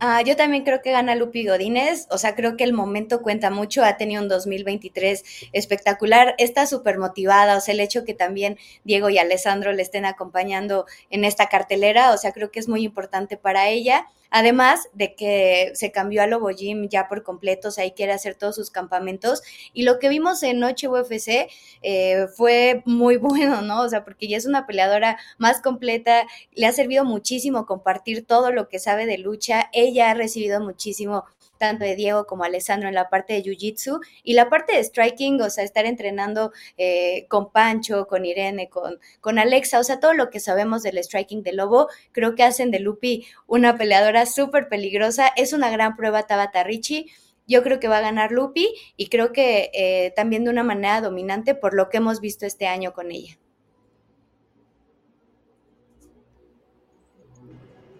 [0.00, 3.50] Ah, yo también creo que gana Lupi Godínez, o sea, creo que el momento cuenta
[3.50, 5.22] mucho, ha tenido un 2023
[5.52, 10.06] espectacular, está súper motivada, o sea, el hecho que también Diego y Alessandro le estén
[10.06, 14.06] acompañando en esta cartelera, o sea, creo que es muy importante para ella.
[14.32, 18.12] Además de que se cambió a Lobo Gym ya por completo, o sea, ahí quiere
[18.12, 19.42] hacer todos sus campamentos.
[19.74, 21.50] Y lo que vimos en Noche UFC
[21.82, 23.82] eh, fue muy bueno, ¿no?
[23.82, 28.52] O sea, porque ya es una peleadora más completa, le ha servido muchísimo compartir todo
[28.52, 29.68] lo que sabe de lucha.
[29.72, 31.24] Ella ha recibido muchísimo
[31.62, 35.40] tanto de Diego como Alessandro en la parte de Jiu-Jitsu y la parte de striking,
[35.40, 40.12] o sea, estar entrenando eh, con Pancho, con Irene, con, con Alexa, o sea, todo
[40.12, 44.68] lo que sabemos del striking de Lobo, creo que hacen de Lupi una peleadora súper
[44.68, 45.28] peligrosa.
[45.36, 47.06] Es una gran prueba Tabata Richie.
[47.46, 51.00] Yo creo que va a ganar Lupi y creo que eh, también de una manera
[51.00, 53.38] dominante por lo que hemos visto este año con ella.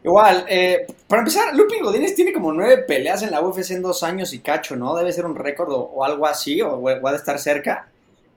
[0.05, 4.03] Igual, eh, para empezar, Lupi Godínez tiene como nueve peleas en la UFC en dos
[4.03, 4.97] años y cacho, ¿no?
[4.97, 7.89] Debe ser un récord o, algo así, o va a estar cerca.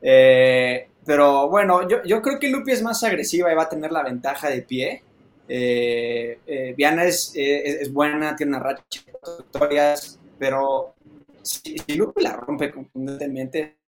[0.01, 3.91] Eh, pero bueno, yo, yo, creo que Lupi es más agresiva y va a tener
[3.91, 5.03] la ventaja de pie.
[5.47, 10.93] Eh, eh Viana es, es, buena, tiene una racha de victorias, pero
[11.41, 13.79] si, Lupi la rompe contundentemente,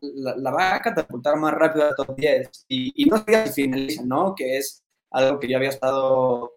[0.00, 2.66] la, la, va a catapultar más rápido a top 10.
[2.68, 4.34] Y, y no se finaliza, ¿no?
[4.34, 6.54] Que es algo que yo había estado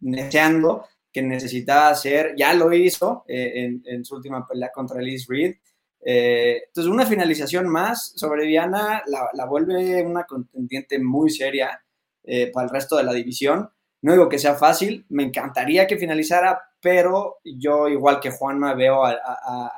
[0.00, 5.56] deseando que necesitaba hacer, ya lo hizo eh, en, su última pelea contra Liz Reed.
[6.02, 11.82] Eh, entonces, una finalización más sobre Diana la, vuelve una contendiente muy seria
[12.24, 13.68] eh, para el resto de la división.
[14.02, 19.04] No digo que sea fácil, me encantaría que finalizara, pero yo, igual que Juanma, veo
[19.04, 19.12] a,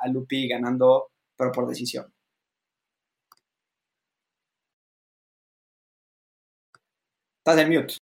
[0.01, 2.13] a Lupi ganando, pero por decisión.
[7.45, 8.02] Estás en mute.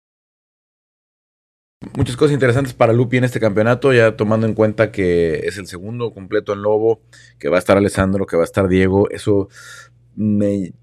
[1.95, 5.67] Muchas cosas interesantes para Lupi en este campeonato, ya tomando en cuenta que es el
[5.67, 7.01] segundo completo en Lobo,
[7.39, 9.09] que va a estar Alessandro, que va a estar Diego.
[9.09, 9.49] Eso
[10.15, 10.73] me,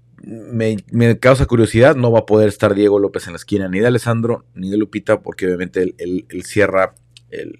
[1.19, 1.95] causa curiosidad.
[1.95, 4.77] No va a poder estar Diego López en la esquina, ni de Alessandro, ni de
[4.77, 6.93] Lupita, porque obviamente él, cierra,
[7.29, 7.55] el,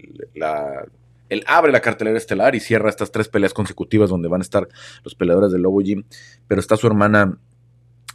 [1.29, 4.67] él abre la cartelera estelar y cierra estas tres peleas consecutivas donde van a estar
[5.03, 6.03] los peleadores del Lobo Gym.
[6.47, 7.37] Pero está su hermana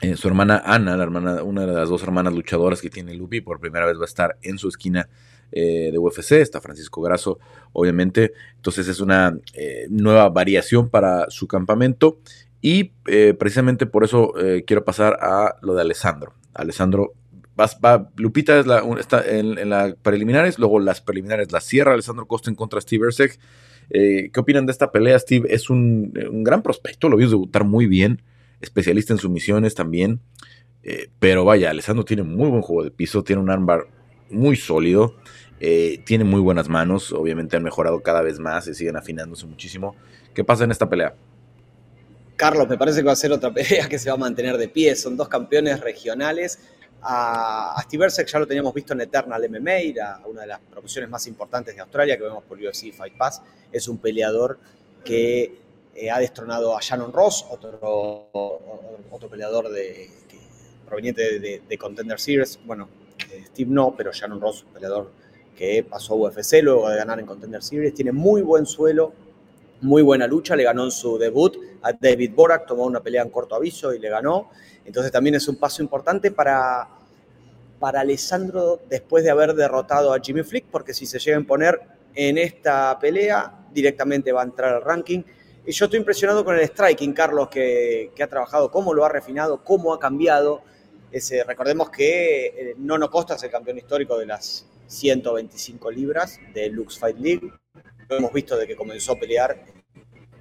[0.03, 3.41] eh, su hermana Ana, la hermana, una de las dos hermanas luchadoras que tiene Lupi,
[3.41, 5.09] por primera vez va a estar en su esquina
[5.53, 6.33] eh, de UFC.
[6.33, 7.39] Está Francisco Grasso,
[7.73, 8.33] obviamente.
[8.57, 12.19] Entonces es una eh, nueva variación para su campamento.
[12.61, 12.85] Y
[13.39, 14.33] precisamente por eso
[14.67, 16.33] quiero pasar a lo de Alessandro.
[16.53, 17.13] Alessandro,
[17.57, 22.51] va, Lupita es la, está en, las preliminares, luego las preliminares las cierra Alessandro Costa
[22.51, 23.39] en contra Steve Ersek.
[23.89, 25.17] ¿Qué opinan de esta pelea?
[25.17, 28.21] Steve es un, un gran prospecto, lo vimos debutar muy bien
[28.61, 30.21] especialista en sumisiones también.
[30.83, 33.89] Eh, pero vaya, Alessandro tiene muy buen juego de piso, tiene un armbar
[34.31, 35.17] muy sólido,
[35.59, 39.97] eh, tiene muy buenas manos, obviamente han mejorado cada vez más y siguen afinándose muchísimo.
[40.35, 41.15] ¿Qué pasa en esta pelea?
[42.37, 44.69] Carlos, me parece que va a ser otra pelea que se va a mantener de
[44.69, 44.95] pie.
[44.95, 46.61] Son dos campeones regionales.
[47.03, 51.75] A, Steve ya lo teníamos visto en Eternal MMA, una de las promociones más importantes
[51.75, 53.43] de Australia que vemos por UFC Fight Pass.
[53.73, 54.59] Es un peleador
[55.05, 55.66] que
[55.97, 58.29] eh, ha destronado a Shannon Ross, otro,
[59.11, 59.71] otro peleador
[60.87, 62.59] proveniente de, Contender Series.
[62.65, 62.89] Bueno,
[63.33, 65.11] eh, Steve no, pero Shannon Ross, peleador
[65.57, 67.95] que pasó a UFC luego de ganar en Contender Series.
[67.95, 69.13] Tiene muy buen suelo,
[69.81, 70.55] muy buena lucha.
[70.55, 73.99] Le ganó en su debut a David Borak, tomó una pelea en corto aviso y
[73.99, 74.51] le ganó.
[74.85, 76.89] Entonces también es un paso importante para,
[77.79, 81.81] para Alessandro después de haber derrotado a Jimmy Flick, porque si se llega a imponer
[82.15, 85.23] en esta pelea, directamente va a entrar al ranking.
[85.67, 89.93] Yo estoy impresionado con el striking, Carlos, que, ha trabajado, cómo lo ha refinado, cómo
[89.93, 90.63] ha cambiado.
[91.11, 96.69] Ese, recordemos que eh, Nono Costa es el campeón histórico de las 125 libras de
[96.69, 97.51] Lux Fight League.
[98.09, 99.65] Lo hemos visto de que comenzó a pelear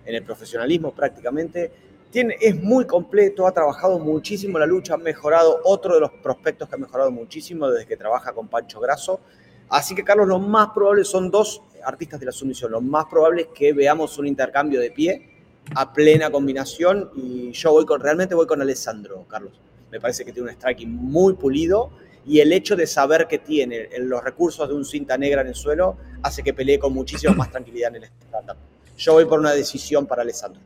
[0.05, 1.71] en el profesionalismo prácticamente.
[2.11, 6.69] Tiene, es muy completo, ha trabajado muchísimo la lucha, ha mejorado, otro de los prospectos
[6.69, 9.21] que ha mejorado muchísimo desde que trabaja con Pancho Grasso.
[9.69, 12.71] Así que, Carlos, lo más probable son dos artistas de la sumisión.
[12.71, 15.29] Lo más probable es que veamos un intercambio de pie
[15.73, 19.53] a plena combinación y yo voy con, realmente voy con Alessandro, Carlos.
[19.91, 21.91] Me parece que tiene un striking muy pulido
[22.25, 25.55] y el hecho de saber que tiene los recursos de un cinta negra en el
[25.55, 28.51] suelo hace que pelee con muchísima más tranquilidad en el stand
[28.97, 30.61] Yo voy por una decisión para Alessandro.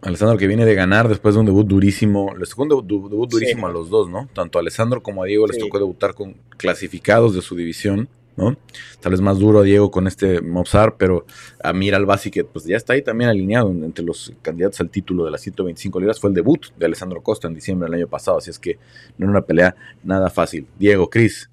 [0.00, 2.34] Alessandro que viene de ganar después de un debut durísimo.
[2.34, 4.28] Les tocó un debut, durísimo a los dos, ¿no?
[4.34, 8.56] Tanto a Alessandro como a Diego les tocó debutar con clasificados de su división, ¿no?
[9.00, 11.26] Tal vez más duro a Diego con este Mozart, pero
[11.62, 15.24] a Mira Albasi que pues ya está ahí también alineado entre los candidatos al título
[15.24, 16.20] de las 125 libras.
[16.20, 18.78] Fue el debut de Alessandro Costa en diciembre del año pasado, así es que
[19.18, 20.66] no era una pelea nada fácil.
[20.78, 21.50] Diego, Cris.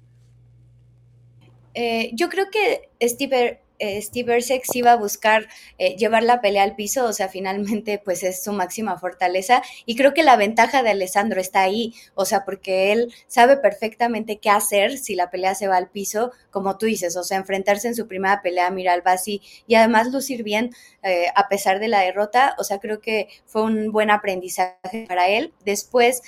[1.74, 6.62] Eh, yo creo que Steve eh, Steve Ersex iba a buscar eh, llevar la pelea
[6.62, 10.82] al piso, o sea, finalmente pues es su máxima fortaleza y creo que la ventaja
[10.82, 15.54] de Alessandro está ahí, o sea, porque él sabe perfectamente qué hacer si la pelea
[15.54, 18.70] se va al piso, como tú dices, o sea, enfrentarse en su primera pelea a
[18.70, 23.00] Miral Basi y además lucir bien eh, a pesar de la derrota, o sea, creo
[23.00, 25.52] que fue un buen aprendizaje para él.
[25.64, 26.22] Después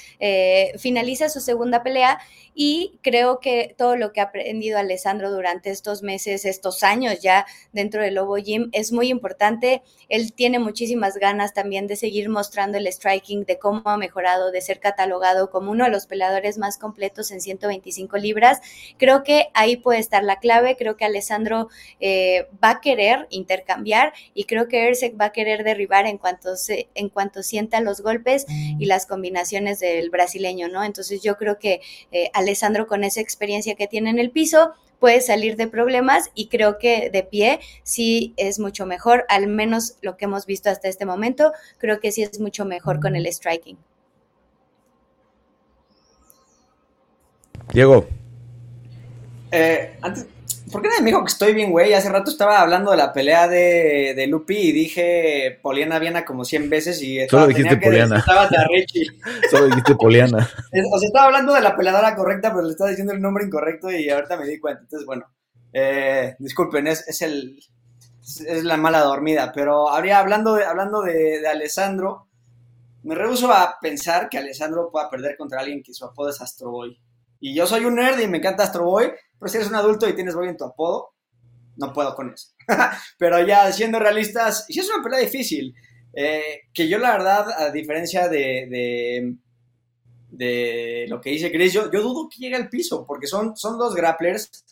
[0.79, 2.19] finaliza su segunda pelea
[2.55, 7.41] y creo que todo lo que ha aprendido Alessandro durante estos meses, estos años ya
[7.72, 9.82] dentro del Lobo Gym es muy importante.
[10.09, 14.61] Él tiene muchísimas ganas también de seguir mostrando el striking, de cómo ha mejorado, de
[14.61, 18.61] ser catalogado como uno de los peleadores más completos en 125 libras.
[18.99, 20.76] Creo que ahí puede estar la clave.
[20.76, 21.68] Creo que Alessandro
[22.01, 26.57] eh, va a querer intercambiar y creo que Ersek va a querer derribar en cuanto,
[26.57, 30.84] se, en cuanto sienta los golpes y las combinaciones del brasileño, ¿no?
[30.84, 31.80] Entonces yo creo que
[32.11, 34.72] eh, Alessandro con esa experiencia que tiene en el piso
[35.03, 39.97] puede salir de problemas y creo que de pie sí es mucho mejor, al menos
[40.01, 43.27] lo que hemos visto hasta este momento, creo que sí es mucho mejor con el
[43.27, 43.77] striking.
[47.73, 48.07] Diego.
[49.51, 50.29] Eh, antes,
[50.73, 51.93] ¿Por qué nadie me dijo que estoy bien, güey?
[51.93, 56.47] Hace rato estaba hablando de la pelea de, de Lupi y dije Poliana Viana como
[56.47, 57.29] 100 veces y...
[57.29, 58.18] Solo dijiste Poliana.
[58.18, 58.49] Estaba
[59.51, 60.39] Solo dijiste Poliana.
[60.93, 63.93] O sea, estaba hablando de la peleadora correcta, pero le estaba diciendo el nombre incorrecto
[63.93, 64.81] y ahorita me di cuenta.
[64.83, 65.27] Entonces, bueno,
[65.75, 67.59] eh, disculpen, es, es, el,
[68.23, 69.53] es la mala dormida.
[69.55, 72.29] Pero habría, hablando de, hablando de, de Alessandro,
[73.03, 76.70] me rehuso a pensar que Alessandro pueda perder contra alguien que su apodo es Astro
[76.70, 76.99] Boy.
[77.45, 80.09] Y yo soy un nerd y me encanta Astro Boy, pero si eres un adulto
[80.09, 81.12] y tienes Boy en tu apodo,
[81.76, 82.51] no puedo con eso.
[83.18, 85.74] pero ya siendo realistas, sí es una pelea difícil.
[86.14, 89.34] Eh, que yo la verdad, a diferencia de,
[90.30, 93.97] de, lo que dice Chris, yo, dudo que llegue al piso, porque son, son dos
[93.97, 94.64] grapplers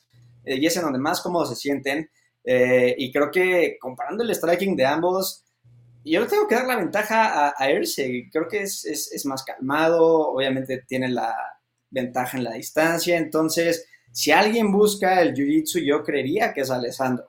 [0.44, 2.08] eh, y es en donde más cómodos se sienten.
[2.44, 5.44] Eh, y creo que comparando el striking de ambos,
[6.04, 10.28] yo le tengo que dar la ventaja a, a Creo que es, es, más calmado,
[10.30, 11.34] obviamente tiene la,
[11.90, 13.16] ventaja en la distancia.
[13.18, 17.28] Entonces, si alguien busca el Jiu-Jitsu, yo creería que es Alessandro.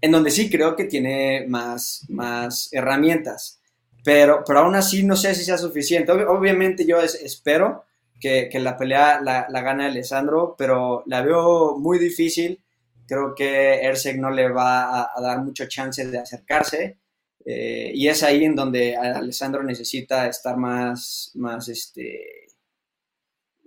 [0.00, 3.60] En donde sí creo que tiene más, más herramientas.
[4.02, 6.12] Pero, pero aún así no sé si sea suficiente.
[6.12, 7.84] obviamente yo espero
[8.20, 12.62] que, la pelea la, la, gane Alessandro, pero la veo muy difícil.
[13.06, 16.98] Creo que Ersek no le va a, dar mucho chance de acercarse.
[17.44, 22.49] Eh, y es ahí en donde Alessandro necesita estar más, más este,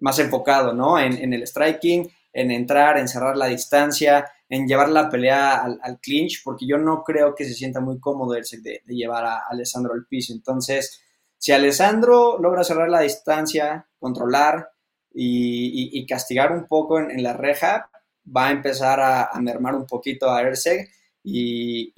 [0.03, 0.99] más enfocado, ¿no?
[0.99, 6.43] En, el striking, en entrar, en cerrar la distancia, en llevar la pelea al, clinch,
[6.43, 10.05] porque yo no creo que se sienta muy cómodo de, de llevar a Alessandro al
[10.05, 10.33] piso.
[10.33, 11.01] Entonces,
[11.37, 14.71] si Alessandro logra cerrar la distancia, controlar
[15.13, 17.89] y, castigar un poco en, la reja,
[18.25, 20.89] va a empezar a, mermar un poquito a Erseg
[21.23, 21.93] y,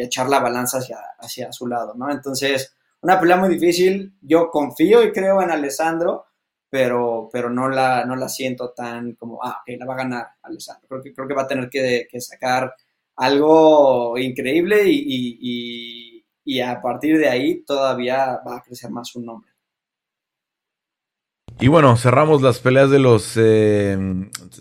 [0.00, 2.12] echar la balanza hacia, hacia su lado, ¿no?
[2.12, 4.14] Entonces, una pelea muy difícil.
[4.20, 6.26] Yo confío y creo en Alessandro,
[6.72, 10.26] pero, pero no, la, no la siento tan como, ah, ok, la va a ganar
[10.42, 10.88] Alessandro.
[10.88, 12.74] Creo que, creo que va a tener que, sacar
[13.16, 16.24] algo increíble y,
[16.62, 19.52] a partir de ahí todavía va a crecer más su nombre.
[21.60, 23.98] Y bueno, cerramos las peleas de los eh,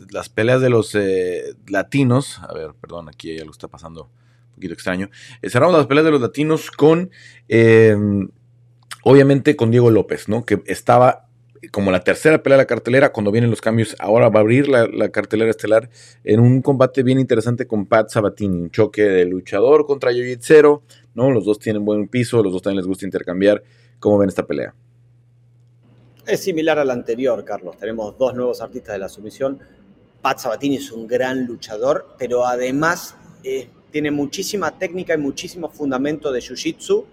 [0.09, 2.39] las peleas de los eh, latinos.
[2.39, 4.12] A ver, perdón, aquí ya lo está pasando
[4.49, 5.09] un poquito extraño.
[5.41, 7.09] Eh, cerramos las peleas de los latinos con
[9.03, 10.45] obviamente con Diego López, ¿no?
[10.45, 11.30] Que estaba
[11.70, 14.68] como la tercera pelea de la cartelera, cuando vienen los cambios, ahora va a abrir
[14.68, 15.89] la, cartelera estelar
[16.24, 20.82] en un combate bien interesante con Pat Sabatini, un choque de luchador contra Jiu-Jitsu,
[21.14, 21.30] ¿no?
[21.30, 23.62] Los dos tienen buen piso, los dos también les gusta intercambiar.
[23.99, 24.74] ¿Cómo ven esta pelea?
[26.26, 27.78] Es similar a la anterior, Carlos.
[27.78, 29.59] Tenemos dos nuevos artistas de la sumisión.
[30.22, 36.32] Pat Sabatini es un gran luchador, pero además eh, tiene muchísima técnica y muchísimo fundamento
[36.32, 37.05] de Jiu-Jitsu.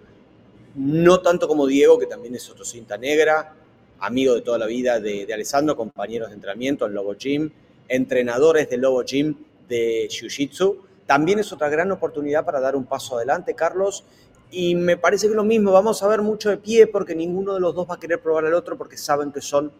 [0.75, 3.55] No tanto como Diego, que también es otro cinta negra,
[3.99, 7.51] amigo de toda la vida de, Alessandro, compañeros de entrenamiento en Lobo Gym,
[7.87, 9.35] entrenadores del Lobo Gym
[9.67, 10.77] de Jiu-Jitsu.
[11.05, 14.03] También es otra gran oportunidad para dar un paso adelante, Carlos.
[14.51, 17.59] Y me parece que lo mismo, vamos a ver mucho de pie porque ninguno de
[17.59, 19.71] los dos va a querer probar al otro porque saben que son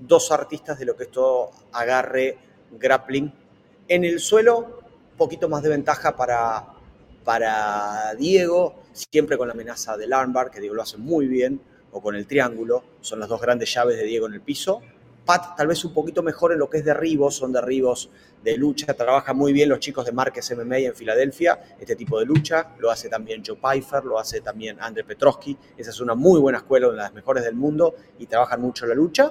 [0.00, 2.38] dos artistas de lo que esto agarre
[2.72, 3.32] grappling.
[3.88, 4.80] En el suelo,
[5.16, 6.64] poquito más de ventaja para,
[7.24, 11.60] para Diego siempre con la amenaza del armbar, que Diego lo hace muy bien,
[11.94, 14.82] o con el triángulo, son las dos grandes llaves de Diego en el piso.
[15.24, 18.10] Pat tal vez un poquito mejor en lo que es derribos, son derribos
[18.42, 22.26] de lucha, trabaja muy bien los chicos de Márquez MMA en Filadelfia, este tipo de
[22.26, 26.40] lucha, lo hace también Joe Pfeiffer, lo hace también André Petrovsky, esa es una muy
[26.40, 29.30] buena escuela, una de las mejores del mundo y trabajan mucho la lucha.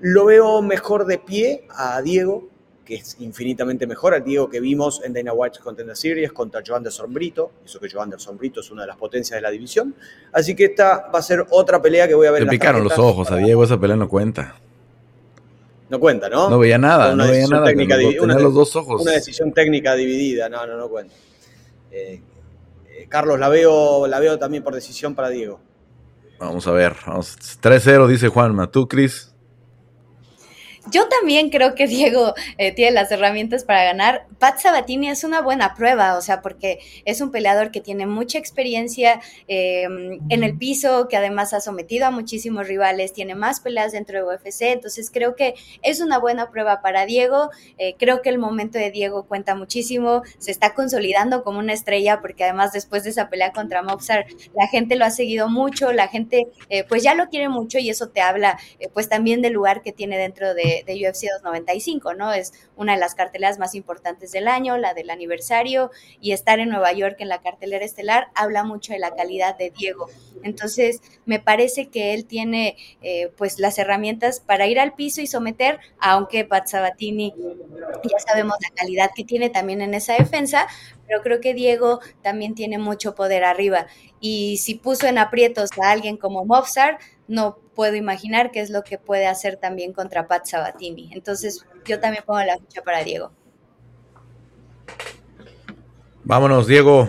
[0.00, 2.50] Lo veo mejor de pie a Diego,
[2.86, 6.76] que es infinitamente mejor al Diego que vimos en Dana White's Contender Series contra Joe
[6.76, 9.94] Anderson Brito, eso que Joe Anderson Brito es una de las potencias de la división,
[10.32, 12.44] así que esta va a ser otra pelea que voy a ver.
[12.44, 14.54] Le picaron los ojos a Diego, esa pelea no cuenta.
[15.90, 16.48] No cuenta, ¿no?
[16.48, 17.66] No veía nada, no veía nada.
[17.66, 19.02] Técnica una, los dos ojos.
[19.02, 21.14] Una decisión técnica dividida, no, no, no cuenta.
[21.90, 22.20] Eh,
[22.88, 25.60] eh, Carlos, la veo, la veo también por decisión para Diego.
[26.38, 28.70] Vamos a ver, 3-0 dice Juanma.
[28.70, 29.32] ¿Tú, Cris?
[30.92, 34.26] Yo también creo que Diego eh, tiene las herramientas para ganar.
[34.38, 38.38] Pat Sabatini es una buena prueba, o sea, porque es un peleador que tiene mucha
[38.38, 43.92] experiencia em, en el piso, que además ha sometido a muchísimos rivales, tiene más peleas
[43.92, 47.50] dentro de UFC, entonces creo que es una buena prueba para Diego.
[47.78, 52.20] Eh, creo que el momento de Diego cuenta muchísimo, se está consolidando como una estrella,
[52.20, 56.06] porque además después de esa pelea contra Mopsar, la gente lo ha seguido mucho, la
[56.08, 58.58] gente eh, pues ya lo quiere mucho y eso te habla
[58.92, 62.32] pues también del lugar que tiene dentro de de, UFC 295, ¿no?
[62.32, 66.68] Es una de las carteleras más importantes del año, la del aniversario, y estar en
[66.68, 70.08] Nueva York en la cartelera estelar habla mucho de la calidad de Diego.
[70.42, 75.26] Entonces, me parece que él tiene eh, pues las herramientas para ir al piso y
[75.26, 77.34] someter, aunque Pat Sabatini
[78.04, 80.66] ya sabemos la calidad que tiene también en esa defensa,
[81.06, 83.86] pero creo que Diego también tiene mucho poder arriba.
[84.20, 86.98] Y si puso en aprietos a alguien como Mofsar,
[87.28, 91.10] no puedo imaginar qué es lo que puede hacer también contra Pat Sabatini.
[91.12, 93.30] Entonces, yo también pongo la ficha para Diego.
[96.24, 97.08] Vámonos, Diego.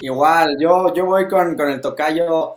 [0.00, 2.54] Igual, yo, yo voy con, el tocayo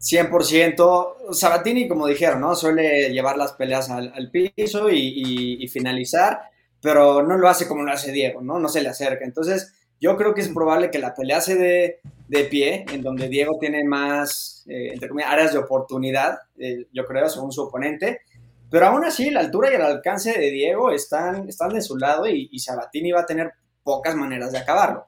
[0.00, 1.32] 100%.
[1.32, 2.54] Sabatini, como dijeron, ¿no?
[2.54, 6.40] Suele llevar las peleas al, piso y, finalizar,
[6.80, 8.58] pero no lo hace como lo hace Diego, ¿no?
[8.58, 9.24] No se le acerca.
[9.24, 13.28] Entonces, yo creo que es probable que la pelea se dé de pie, en donde
[13.28, 18.22] Diego tiene más, eh, entre comillas, áreas de oportunidad, eh, yo creo, según su oponente.
[18.68, 22.26] Pero aún así, la altura y el alcance de Diego están, están de su lado
[22.26, 23.52] y, Sabatini va a tener
[23.84, 25.06] pocas maneras de acabarlo.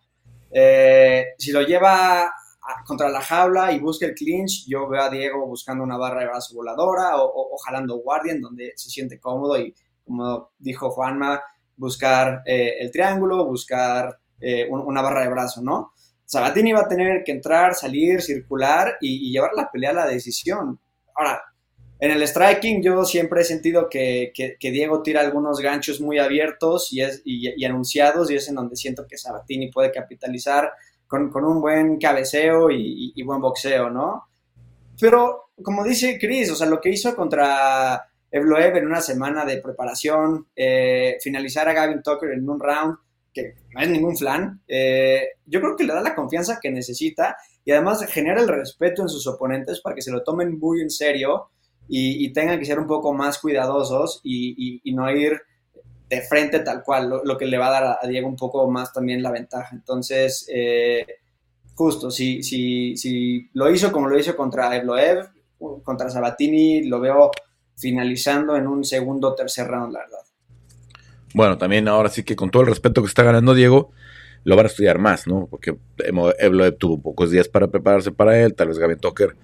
[0.52, 2.32] Eh, si lo lleva
[2.86, 6.26] contra la jaula y busca el clinch, yo veo a Diego buscando una barra de
[6.26, 9.74] brazo voladora o, jalando guardia en donde se siente cómodo y,
[10.04, 11.42] como dijo Juanma,
[11.76, 14.20] buscar el triángulo, buscar
[14.68, 15.94] una barra de brazo, ¿no?
[16.24, 20.80] Sabatini va a tener que entrar, salir, circular y, llevar la pelea a la decisión.
[21.14, 21.42] Ahora,
[22.00, 27.02] en el striking yo siempre he sentido que, Diego tira algunos ganchos muy abiertos y,
[27.02, 30.72] es, y, anunciados y es en donde siento que Sabatini puede capitalizar
[31.06, 34.24] con, un buen cabeceo y, buen boxeo, ¿no?
[34.98, 39.58] Pero como dice Chris, o sea, lo que hizo contra Evloev en una semana de
[39.58, 42.96] preparación, eh, finalizar a Gavin Tucker en un round,
[43.34, 47.36] que no es ningún flan, eh, yo creo que le da la confianza que necesita
[47.64, 50.90] y además genera el respeto en sus oponentes para que se lo tomen muy en
[50.90, 51.50] serio
[51.86, 55.38] y, tengan que ser un poco más cuidadosos y, no ir
[56.08, 58.92] de frente tal cual, lo, que le va a dar a, Diego un poco más
[58.92, 59.74] también la ventaja.
[59.74, 61.04] Entonces, eh,
[61.74, 65.28] justo, si, si, si lo hizo como lo hizo contra Evloev,
[65.82, 67.30] contra Sabatini, lo veo
[67.76, 70.24] finalizando en un segundo o tercer round, la verdad.
[71.34, 73.90] Bueno, también ahora sí que con todo el respeto que está ganando Diego,
[74.44, 75.46] lo van a estudiar más, ¿no?
[75.50, 75.76] Porque
[76.38, 79.36] Evloev tuvo pocos días para prepararse para él, tal vez Gavin Tucker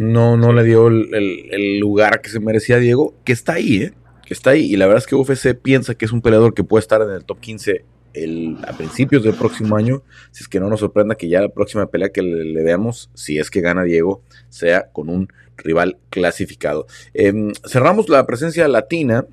[0.00, 3.92] no, no le dio el, lugar que se merecía a Diego, que está ahí, ¿eh?
[4.24, 4.62] Que está ahí.
[4.72, 7.10] Y la verdad es que UFC piensa que es un peleador que puede estar en
[7.10, 11.16] el top 15 el, a principios del próximo año, si es que no nos sorprenda
[11.16, 15.10] que ya la próxima pelea que le, veamos, si es que gana Diego, sea con
[15.10, 16.86] un rival clasificado.
[17.12, 19.26] Em, cerramos la presencia latina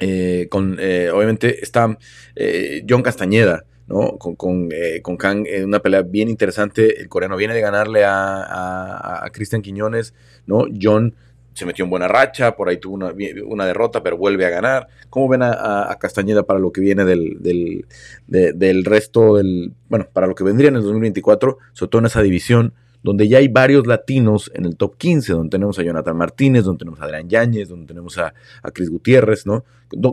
[0.00, 1.96] eh, con, eh, obviamente está
[2.34, 4.18] eh, John Castañeda, ¿no?
[4.18, 4.70] Con, con,
[5.02, 7.00] con Kang una pelea bien interesante.
[7.00, 10.14] El coreano viene de ganarle a, a, Cristian Quiñones,
[10.46, 10.64] ¿no?
[10.80, 11.14] John
[11.52, 14.88] se metió en buena racha, por ahí tuvo una, derrota, pero vuelve a ganar.
[15.10, 17.84] ¿Cómo ven a, Castañeda para lo que viene del, del,
[18.26, 22.22] del, resto del, bueno, para lo que vendría en el 2024, sobre todo en esa
[22.22, 22.72] división?
[23.02, 26.80] Donde ya hay varios latinos en el top 15, donde tenemos a Jonathan Martínez, donde
[26.80, 29.64] tenemos a Adrián Yáñez, donde tenemos a, a Cris Gutiérrez, ¿no?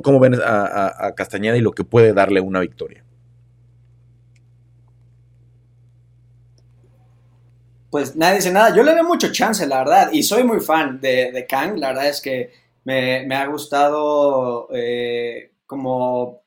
[0.03, 3.03] ¿Cómo ven a, Castañeda y lo que puede darle una victoria?
[7.89, 8.75] Pues nadie dice nada.
[8.75, 11.77] Yo le doy mucho chance, la verdad, y soy muy fan de, de Kang.
[11.77, 12.51] La verdad es que
[12.83, 16.41] me, ha gustado eh, como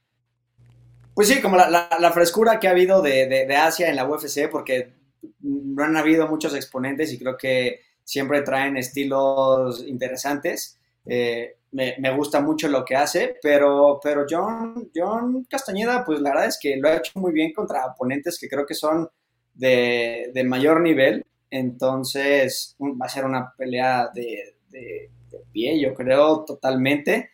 [1.14, 5.00] pues sí, como la, frescura que ha habido de, de, Asia en la UFC, porque
[5.41, 10.79] no han habido muchos exponentes y creo que siempre traen estilos interesantes.
[11.07, 16.47] Eh, me, gusta mucho lo que hace, pero, pero John, John Castañeda, pues la verdad
[16.47, 19.09] es que lo ha hecho muy bien contra oponentes que creo que son
[19.55, 21.25] de, de mayor nivel.
[21.51, 25.11] Entonces va a ser una pelea de, de,
[25.53, 27.31] pie, yo creo, totalmente.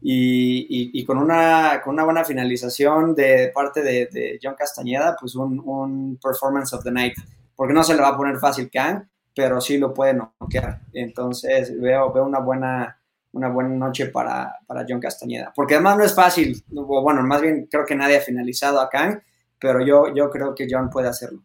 [0.00, 5.60] Y, y, con, una, con una buena finalización de parte de, John Castañeda, pues un,
[5.64, 7.14] un, performance of the night.
[7.56, 10.82] Porque no se le va a poner fácil Kang, pero sí lo puede noquear.
[10.92, 12.98] Entonces veo, veo una buena
[13.32, 15.52] una buena noche para, para, John Castañeda.
[15.54, 19.20] Porque además no es fácil, bueno, más bien creo que nadie ha finalizado a Kang,
[19.60, 21.42] pero yo, yo creo que John puede hacerlo.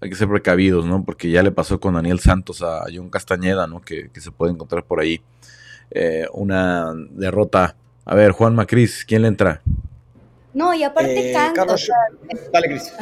[0.00, 1.04] Hay que ser precavidos, ¿no?
[1.04, 3.80] Porque ya le pasó con Daniel Santos a John Castañeda, ¿no?
[3.80, 5.22] Que, se puede encontrar por ahí
[5.90, 7.76] eh, una derrota.
[8.04, 9.62] A ver, Juan Macris, ¿quién le entra?
[10.52, 11.54] No, y aparte eh, Kang...
[11.54, 11.90] Carlos,
[12.52, 12.92] dale, Cris.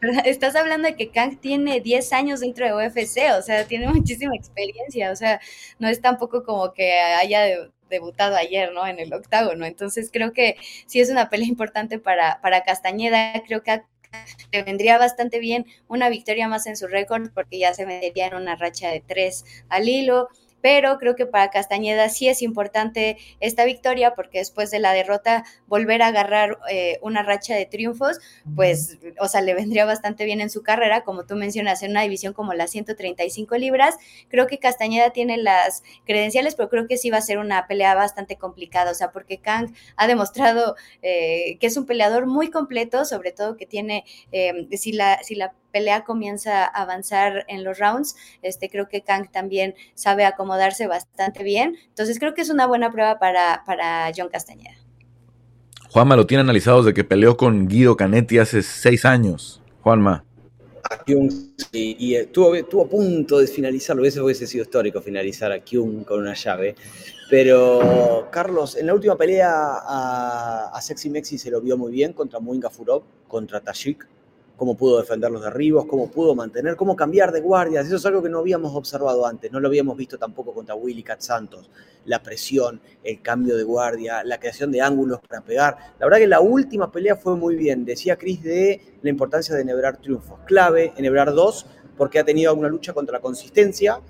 [0.24, 4.34] Estás hablando de que Kang tiene 10 años dentro de UFC, o sea, tiene muchísima
[4.36, 5.40] experiencia, o sea,
[5.78, 8.86] no es tampoco como que haya debutado ayer, ¿no?
[8.86, 9.64] En el octágono.
[9.64, 13.82] Entonces creo que sí es una pelea importante para, para Castañeda, creo que
[14.52, 18.34] le vendría bastante bien una victoria más en su récord porque ya se metería en
[18.34, 20.28] una racha de tres al hilo
[20.66, 25.44] pero creo que para Castañeda sí es importante esta victoria porque después de la derrota
[25.68, 28.18] volver a agarrar eh, una racha de triunfos,
[28.56, 32.02] pues, o sea, le vendría bastante bien en su carrera, como tú mencionas, en una
[32.02, 33.94] división como las 135 libras.
[34.28, 37.94] Creo que Castañeda tiene las credenciales, pero creo que sí va a ser una pelea
[37.94, 43.04] bastante complicada, o sea, porque Kang ha demostrado eh, que es un peleador muy completo,
[43.04, 47.78] sobre todo que tiene, eh, si, la, si la pelea comienza a avanzar en los
[47.78, 51.76] rounds, este, creo que Kang también sabe acomodarse bastante bien.
[51.88, 54.74] Entonces creo que es una buena prueba para, para John Castañeda.
[55.90, 59.60] Juanma lo tiene analizado desde que peleó con Guido Canetti hace seis años.
[59.82, 60.24] Juanma.
[61.72, 66.20] Y, estuvo, estuvo, a punto de finalizarlo, hubiese, hubiese sido histórico finalizar a Kyung con
[66.20, 66.74] una llave.
[67.28, 72.14] Pero Carlos, en la última pelea a, a Sexy Mexi se lo vio muy bien
[72.14, 74.08] contra Muinga Furov, contra Tashik
[74.56, 77.86] cómo pudo defender los derribos, cómo pudo mantener, cómo cambiar de guardias.
[77.86, 81.02] Eso es algo que no habíamos observado antes, no lo habíamos visto tampoco contra Willy
[81.02, 81.70] Cat Santos.
[82.06, 85.76] La presión, el cambio de guardia, la creación de ángulos para pegar.
[85.98, 87.84] La verdad que la última pelea fue muy bien.
[87.84, 90.38] Decía Chris de la importancia de enhebrar triunfos.
[90.46, 94.00] Clave, enhebrar dos, porque ha tenido alguna lucha contra la consistencia,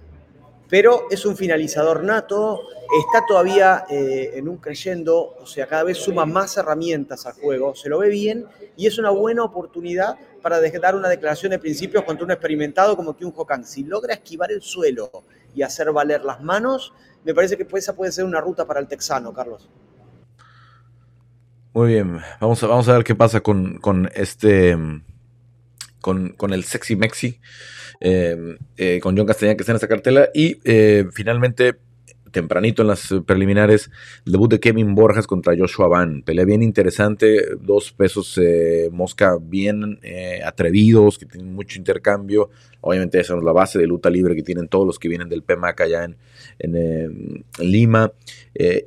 [0.68, 2.60] pero es un finalizador nato,
[3.04, 7.74] está todavía eh, en un creyendo, o sea, cada vez suma más herramientas al juego,
[7.74, 8.46] se lo ve bien
[8.76, 13.16] y es una buena oportunidad para dar una declaración de principios contra un experimentado como
[13.16, 13.64] Kyung Ho Kang.
[13.64, 15.10] Si logra esquivar el suelo
[15.54, 16.92] y hacer valer las manos,
[17.24, 19.68] me parece que esa puede ser una ruta para el texano, Carlos.
[21.72, 24.78] Muy bien, vamos a, vamos a ver qué pasa con, este,
[26.06, 27.40] con, con el Sexy Mexi.
[27.98, 30.28] Em, eh, con John Castellán que está en esta cartela.
[30.32, 31.74] Y eh, finalmente,
[32.30, 33.90] tempranito en las preliminares,
[34.24, 36.22] el debut de Kevin Borjas contra Joshua Van.
[36.22, 39.98] Pelea bien interesante, dos pesos eh, mosca bien
[40.44, 42.50] atrevidos, que tienen mucho intercambio.
[42.80, 45.42] Obviamente esa es la base de luta libre que tienen todos los que vienen del
[45.42, 46.16] PMAC allá en,
[46.58, 48.12] en, Lima.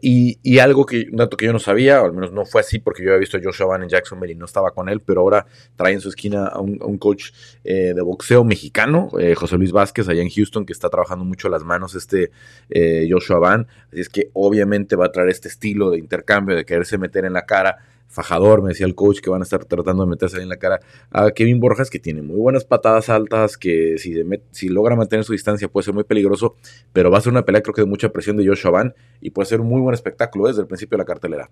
[0.02, 2.80] y, algo que, un dato que yo no sabía, o al menos no fue así
[2.80, 5.22] porque yo había visto a Joshua Van en Jacksonville y no estaba con él, pero
[5.22, 7.32] ahora trae en su esquina a un, coach
[7.64, 11.64] de boxeo mexicano eh, José Luis Vázquez, allá en Houston, que está trabajando mucho las
[11.64, 12.32] manos este
[12.70, 13.68] eh, Joshua Van.
[13.92, 17.34] Así es que obviamente va a traer este estilo de intercambio, de quererse meter en
[17.34, 17.78] la cara.
[18.10, 20.80] Fajador, me decía el coach, que van a estar tratando de meterse en la cara
[21.12, 25.68] a Kevin Borjas, que tiene muy buenas patadas altas, que si, logra mantener su distancia
[25.68, 26.56] puede ser muy peligroso,
[26.92, 29.30] pero va a ser una pelea creo que de mucha presión de Joshua Van y
[29.30, 31.52] puede ser un muy buen espectáculo desde el principio de la cartelera.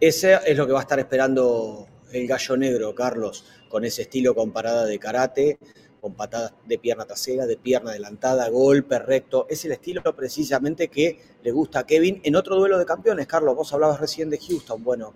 [0.00, 4.34] Ese es lo que va a estar esperando el gallo negro, Carlos, con ese estilo
[4.34, 5.58] comparada de karate,
[6.00, 9.46] con patadas de pierna trasera, de pierna adelantada, golpe recto.
[9.48, 13.26] Es el estilo precisamente que le gusta a Kevin en otro duelo de campeones.
[13.26, 14.82] Carlos, vos hablabas recién de Houston.
[14.82, 15.14] Bueno,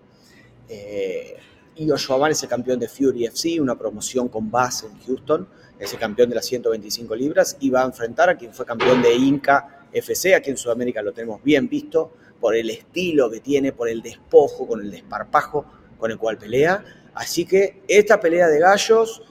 [0.69, 1.37] eh,
[1.77, 5.49] Joshua es el campeón de Fury FC, una promoción con base en Houston.
[5.79, 9.03] Es el campeón de las 125 libras y va a enfrentar a quien fue campeón
[9.03, 10.35] de Inca FC.
[10.35, 14.67] Aquí en Sudamérica lo tenemos bien visto por el estilo que tiene, por el despojo,
[14.67, 15.65] con el desparpajo
[15.99, 16.85] con el cual pelea.
[17.15, 19.23] Así que esta pelea de gallos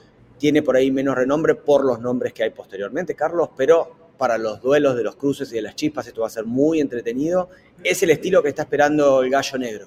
[0.44, 4.60] tiene por ahí menos renombre por los nombres que hay posteriormente, Carlos, pero para los
[4.60, 7.48] duelos de los cruces y de las chispas esto va a ser muy entretenido.
[7.82, 9.86] Es el estilo que está esperando el gallo negro.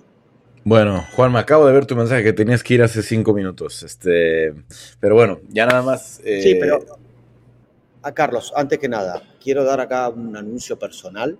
[0.64, 3.84] Bueno, Juan, me acabo de ver tu mensaje que tenías que ir hace cinco minutos.
[3.84, 4.52] Este,
[5.00, 6.22] pero bueno, ya nada más.
[6.26, 6.84] Eh, sí, pero
[8.02, 11.38] a Carlos, antes que nada, quiero dar acá un anuncio personal.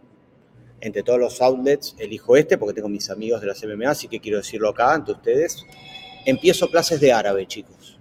[0.80, 4.20] Entre todos los outlets, elijo este porque tengo mis amigos de la CMMA, así que
[4.20, 5.66] quiero decirlo acá ante ustedes.
[6.24, 7.97] Empiezo clases de árabe, chicos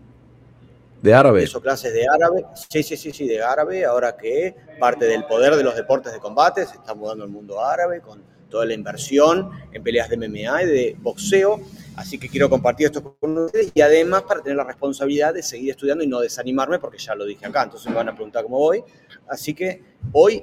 [1.06, 1.44] De árabe.
[1.44, 2.44] Hizo clases de árabe.
[2.68, 3.84] Sí, sí, sí, sí, de árabe.
[3.84, 7.64] Ahora que parte del poder de los deportes de combate se está mudando al mundo
[7.64, 11.60] árabe con toda la inversión en peleas de MMA y de boxeo.
[11.94, 15.70] Así que quiero compartir esto con ustedes y además para tener la responsabilidad de seguir
[15.70, 18.58] estudiando y no desanimarme porque ya lo dije acá, entonces me van a preguntar cómo
[18.58, 18.82] voy.
[19.28, 20.42] Así que hoy,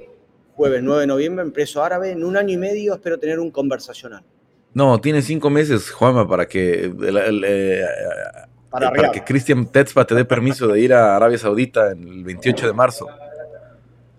[0.56, 3.50] jueves 9 de noviembre, en Preso Árabe, en un año y medio espero tener un
[3.50, 4.24] conversacional.
[4.72, 7.84] No, tiene cinco meses, Juanma, para que eh,
[8.74, 12.66] para, para que Cristian Tetzpa te dé permiso de ir a Arabia Saudita el 28
[12.66, 13.06] de marzo.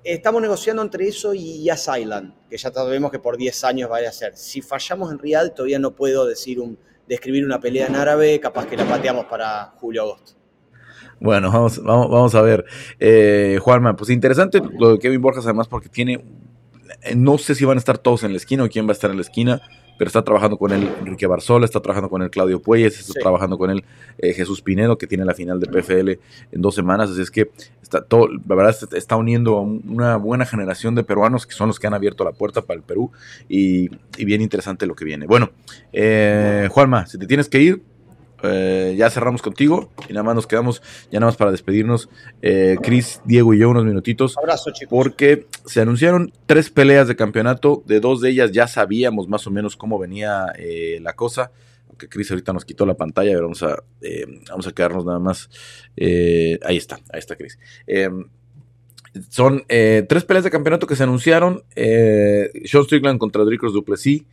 [0.01, 3.97] Estamos negociando entre eso y Yas Island, que ya sabemos que por 10 años va
[3.97, 4.37] a ser.
[4.37, 8.65] Si fallamos en Riyadh, todavía no puedo decir un, describir una pelea en árabe, capaz
[8.65, 10.31] que la pateamos para julio-agosto.
[11.19, 12.63] Bueno, vamos, vamos, vamos a ver.
[12.97, 16.23] Eh, Juanma, pues interesante lo de Kevin Borjas, además, porque tiene.
[17.13, 19.09] No sé si van a estar todos en la esquina o quién va a estar
[19.09, 19.61] en la esquina
[19.97, 23.57] pero está trabajando con él Enrique Barzola, está trabajando con él Claudio Puelles, está trabajando
[23.57, 23.83] con él
[24.17, 26.09] eh, Jesús Pinedo, que tiene la final de PFL
[26.51, 30.45] en dos semanas, así es que está todo, la verdad está uniendo a una buena
[30.45, 33.11] generación de peruanos que son los que han abierto la puerta para el Perú
[33.47, 33.89] y,
[34.25, 35.27] bien interesante lo que viene.
[35.27, 35.51] Bueno,
[35.93, 37.83] eh, Juanma, si te tienes que ir,
[38.47, 40.81] eh, ya cerramos contigo y nada más nos quedamos,
[41.11, 42.09] ya nada más para despedirnos,
[42.41, 44.37] eh, Cris, Diego y yo unos minutitos.
[44.37, 44.89] Abrazo, chicos.
[44.89, 49.51] Porque se anunciaron tres peleas de campeonato, de dos de ellas ya sabíamos más o
[49.51, 51.51] menos cómo venía eh, la cosa.
[51.89, 53.81] Aunque Cris ahorita nos quitó la pantalla, pero vamos a,
[54.49, 55.49] vamos a quedarnos nada más.
[55.97, 57.57] ahí está, ahí está Cris.
[59.29, 61.63] son tres peleas de campeonato que se anunciaron.
[61.73, 64.23] Sean Strickland contra Dricos Duplessis.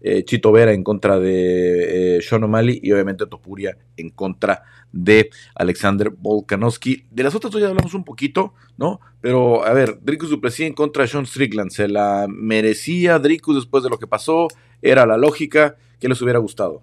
[0.00, 5.30] Eh, Chito Vera en contra de eh, Sean O'Malley y obviamente Topuria en contra de
[5.56, 7.06] Alexander Volkanovski.
[7.10, 9.00] De las otras dos ya hablamos un poquito, ¿no?
[9.20, 13.82] Pero a ver, Dricus Duplessis en contra de Sean Strickland, ¿se la merecía Dricus después
[13.82, 14.46] de lo que pasó?
[14.80, 15.76] ¿Era la lógica?
[15.98, 16.82] ¿Qué les hubiera gustado?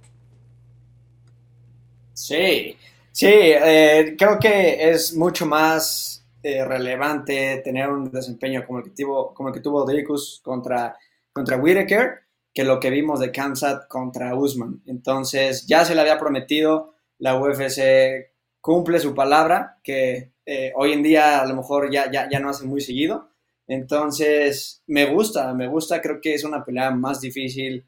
[2.12, 2.76] Sí,
[3.12, 6.12] sí, eh, creo que es mucho más
[6.44, 10.96] relevante tener un desempeño como el que tuvo, como el que tuvo Dricus contra,
[11.34, 12.25] contra Whitaker
[12.56, 14.82] que lo que vimos de Kamsat contra Usman.
[14.88, 18.32] Entonces ya se le había prometido, la UFC
[18.62, 22.50] cumple su palabra, que eh, hoy en día a lo mejor ya, ya, ya no
[22.50, 23.30] hace muy seguido.
[23.68, 27.86] Entonces me gusta, me gusta, creo que es una pelea más difícil.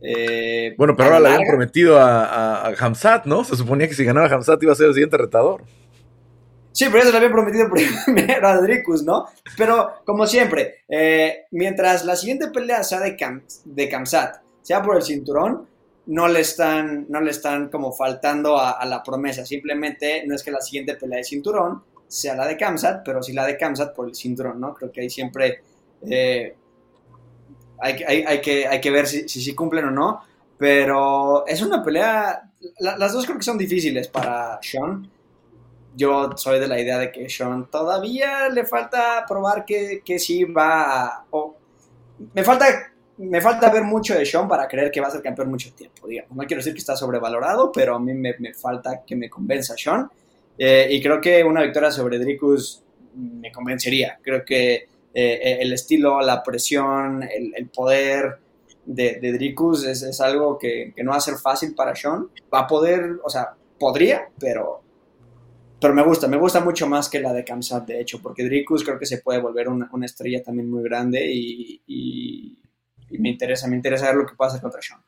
[0.00, 3.44] Eh, bueno, pero ahora le habían prometido a, a, Hamzat, ¿no?
[3.44, 5.62] Se suponía que si ganaba Hamzat iba a ser el siguiente retador.
[6.78, 7.68] Sí, pero eso le había prometido
[8.06, 9.26] primero a Dricus, ¿no?
[9.56, 13.16] Pero, como siempre, eh, mientras la siguiente pelea sea de,
[13.64, 15.66] de Kamsat, sea por el cinturón,
[16.06, 19.44] no le están, no le están como faltando a, la promesa.
[19.44, 23.32] Simplemente no es que la siguiente pelea de cinturón sea la de Kamsat, pero sí
[23.32, 24.72] la de Kamsat por el cinturón, ¿no?
[24.72, 25.62] Creo que ahí siempre
[26.08, 26.54] eh,
[27.80, 30.20] hay, hay, que, hay que ver si, si, cumplen o no.
[30.56, 35.17] Pero es una pelea, las dos creo que son difíciles para Sean
[35.98, 40.44] yo soy de la idea de que Sean todavía le falta probar que, que sí
[40.44, 41.56] va o
[42.32, 42.64] me falta
[43.18, 46.06] me falta ver mucho de Sean para creer que va a ser campeón mucho tiempo,
[46.06, 46.36] digamos.
[46.36, 49.76] No quiero decir que está sobrevalorado, pero a mí me, me falta que me convenza
[49.76, 50.08] Sean.
[50.56, 52.80] Eh, y creo que una victoria sobre Dricus
[53.16, 54.20] me convencería.
[54.22, 58.38] Creo que eh, el estilo, la presión, el, poder
[58.86, 62.28] de, de Dricus es, es algo que, que, no va a ser fácil para Sean.
[62.54, 63.48] Va a poder, o sea,
[63.80, 64.82] podría, pero
[65.80, 68.84] pero me gusta, me gusta mucho más que la de Kamsat, de hecho, porque Dricus
[68.84, 72.58] creo que se puede volver una, estrella también muy grande y, y,
[73.18, 75.00] me interesa, me interesa ver lo que hacer contra Sean.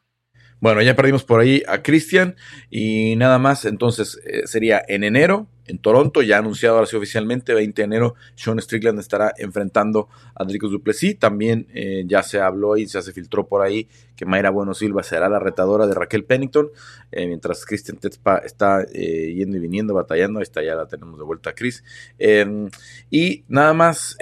[0.60, 2.36] Bueno, ya perdimos por ahí a Christian
[2.70, 7.54] y nada más, entonces eh, sería en enero en Toronto, ya anunciado ahora sí oficialmente,
[7.54, 11.18] 20 de enero, Sean Strickland estará enfrentando a Dricus Duplessis.
[11.18, 15.28] También eh, ya se habló y se filtró por ahí que Mayra Bueno Silva será
[15.28, 16.70] la retadora de Raquel Pennington,
[17.12, 20.40] eh, mientras Christian Tetzpa está yendo y viniendo, batallando.
[20.40, 21.84] Ahí está, ya la tenemos de vuelta a Chris.
[22.18, 22.68] Em,
[23.08, 24.16] y nada más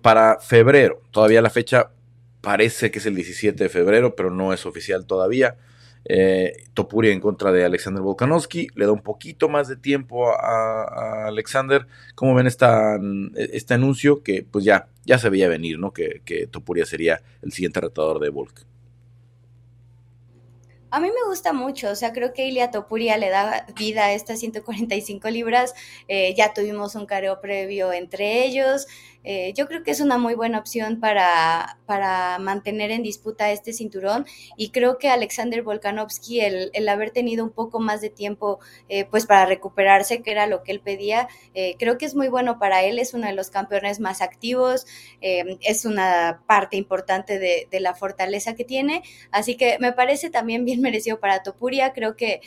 [0.00, 1.90] para febrero, todavía la fecha
[2.40, 5.56] parece que es el 17 de febrero, pero no es oficial todavía.
[6.04, 8.68] Eh, Topuria en contra de Alexander Volkanovski.
[8.74, 11.86] Le da un poquito más de tiempo a, Alexander.
[12.14, 12.98] ¿Cómo ven esta,
[13.36, 14.22] este anuncio?
[14.22, 15.92] Que pues ya, ya se veía venir, ¿no?
[15.92, 18.66] Que, que Topuria sería el siguiente retador de Volk.
[20.92, 24.12] A mí me gusta mucho, o sea, creo que Ilia Topuria le da vida a
[24.12, 25.72] estas 145 libras.
[26.06, 28.86] Eh, ya tuvimos un careo previo entre ellos.
[29.24, 33.72] Eh, yo creo que es una muy buena opción para, para, mantener en disputa este
[33.72, 34.26] cinturón.
[34.56, 38.58] Y creo que Alexander Volkanovski, el, el haber tenido un poco más de tiempo
[38.88, 42.28] eh, pues para recuperarse, que era lo que él pedía, eh, creo que es muy
[42.28, 44.86] bueno para él, es uno de los campeones más activos,
[45.20, 50.64] es una parte importante de, de, la fortaleza que tiene, así que me parece también
[50.64, 51.92] bien merecido para Topuria.
[51.92, 52.40] Creo que,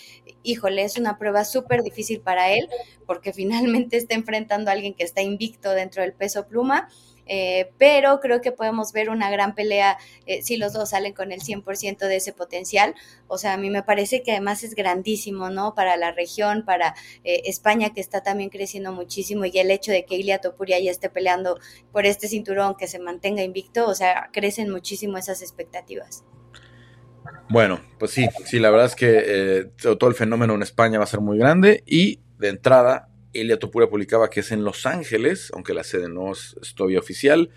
[0.44, 2.68] híjole, es una prueba súper difícil para él,
[3.06, 6.90] porque finalmente está enfrentando a alguien que está invicto dentro del peso pluma.
[7.28, 11.32] Eh, pero creo que podemos ver una gran pelea eh, si los dos salen con
[11.32, 12.96] el 100% de ese potencial.
[13.28, 15.74] O sea, a mí me parece que además es grandísimo, ¿no?
[15.74, 20.06] Para la región, para eh, España que está también creciendo muchísimo y el hecho de
[20.06, 21.60] que Ilia Topuria ya esté peleando
[21.92, 26.24] por este cinturón que se mantenga invicto, o sea, crecen muchísimo esas expectativas.
[27.50, 31.08] Bueno, pues sí, sí, la verdad es que todo el fenómeno en España va a
[31.08, 35.74] ser muy grande y de entrada Elia Topura publicaba que es en Los Ángeles, aunque
[35.74, 37.50] la sede no es, todavía oficial.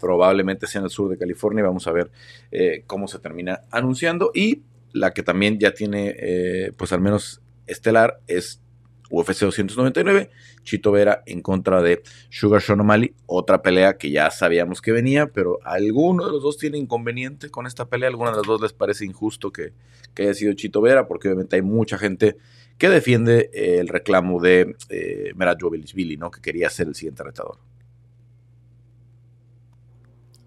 [0.00, 1.64] Probablemente sea en el sur de California.
[1.64, 2.10] Vamos a ver
[2.50, 4.30] eh, cómo se termina anunciando.
[4.34, 4.62] Y
[4.92, 8.60] la que también ya tiene, eh, pues al menos estelar, es
[9.10, 10.30] UFC 299.
[10.64, 12.80] Chito Vera en contra de Sugar Sean
[13.26, 17.66] Otra pelea que ya sabíamos que venía, pero alguno de los dos tiene inconveniente con
[17.66, 18.08] esta pelea.
[18.08, 19.72] Alguna de las dos les parece injusto que,
[20.14, 22.36] que haya sido Chito Vera, porque obviamente hay mucha gente
[22.82, 25.62] que defiende eh, el reclamo de eh, Merat
[26.18, 26.32] ¿no?
[26.32, 27.58] que quería ser el siguiente retador.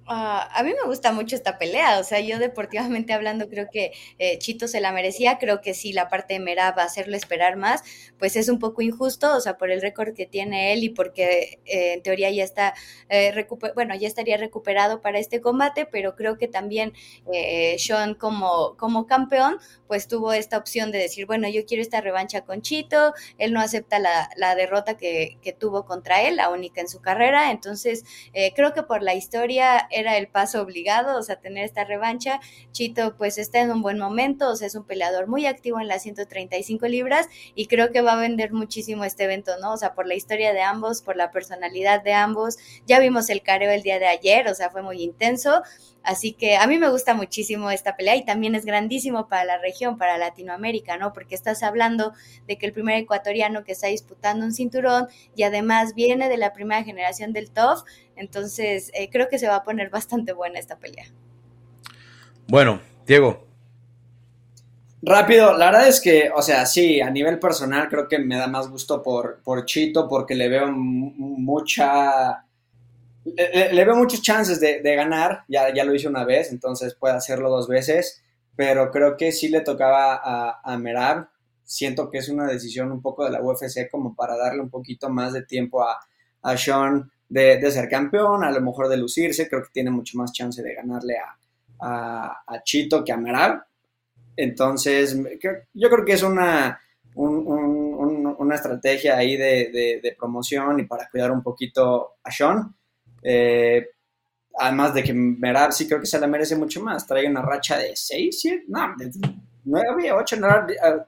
[0.07, 3.91] Ah, a mí me gusta mucho esta pelea, o sea, yo deportivamente hablando creo que
[4.19, 7.81] eh, Chito se la merecía, creo que sí, la parte de Merab hacerlo esperar más,
[8.19, 11.59] pues es un poco injusto, o sea, por el récord que tiene él y porque
[11.65, 12.75] eh, en teoría ya está,
[13.09, 16.93] eh, bueno, ya estaría recuperado para este combate, pero creo que también
[17.79, 22.41] Sean como, como campeón, pues tuvo esta opción de decir, bueno, yo quiero esta revancha
[22.41, 26.81] con Chito, él no acepta la, la derrota que, que, tuvo contra él, la única
[26.81, 28.03] en su carrera, entonces
[28.55, 32.39] creo que por la historia era el paso obligado, o sea, tener esta revancha.
[32.71, 35.87] Chito pues está en un buen momento, o sea, es un peleador muy activo en
[35.87, 39.73] las 135 libras y creo que va a vender muchísimo este evento, ¿no?
[39.73, 42.57] O sea, por la historia de ambos, por la personalidad de ambos.
[42.85, 45.61] Ya vimos el careo el día de ayer, o sea, fue muy intenso.
[46.05, 49.57] Así que a mí me gusta muchísimo esta pelea y también es grandísimo para la
[49.57, 51.13] región, para Latinoamérica, ¿no?
[51.13, 52.13] Porque estás hablando
[52.47, 56.53] de que el primer ecuatoriano que está disputando un cinturón y además viene de la
[56.53, 57.83] primera generación del TOF,
[58.15, 61.05] entonces eh, creo que se va a poner bastante buena esta pelea.
[62.47, 63.45] Bueno, Diego.
[65.01, 68.47] Rápido, la verdad es que, o sea, sí, a nivel personal creo que me da
[68.47, 72.44] más gusto por, por Chito porque le veo mucha
[73.25, 77.49] le, veo muchas chances de, ganar, ya, ya, lo hice una vez, entonces puede hacerlo
[77.49, 78.21] dos veces,
[78.55, 81.27] pero creo que sí le tocaba a, a Merab.
[81.63, 85.09] Siento que es una decisión un poco de la UFC como para darle un poquito
[85.09, 85.99] más de tiempo a,
[86.43, 90.31] a Sean de, ser campeón, a lo mejor de lucirse, creo que tiene mucho más
[90.31, 93.63] chance de ganarle a, a, Chito que a Merab.
[94.37, 95.17] Entonces,
[95.73, 96.79] yo creo que es una,
[97.15, 102.75] una estrategia ahí de, de promoción y para cuidar un poquito a Sean
[103.27, 103.89] eh,
[104.59, 107.07] además de que Merab sí creo que se la merece mucho más.
[107.07, 109.11] Trae una racha de 6, 7, no, de
[109.63, 110.47] 9, 8, no,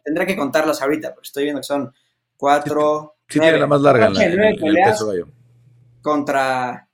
[0.03, 1.93] tendré que contarlas ahorita, pero estoy viendo que son
[2.37, 3.15] 4.
[3.29, 5.13] Sí, tiene la más larga en, la, en, el peso
[6.01, 6.87] Contra,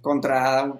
[0.00, 0.72] contra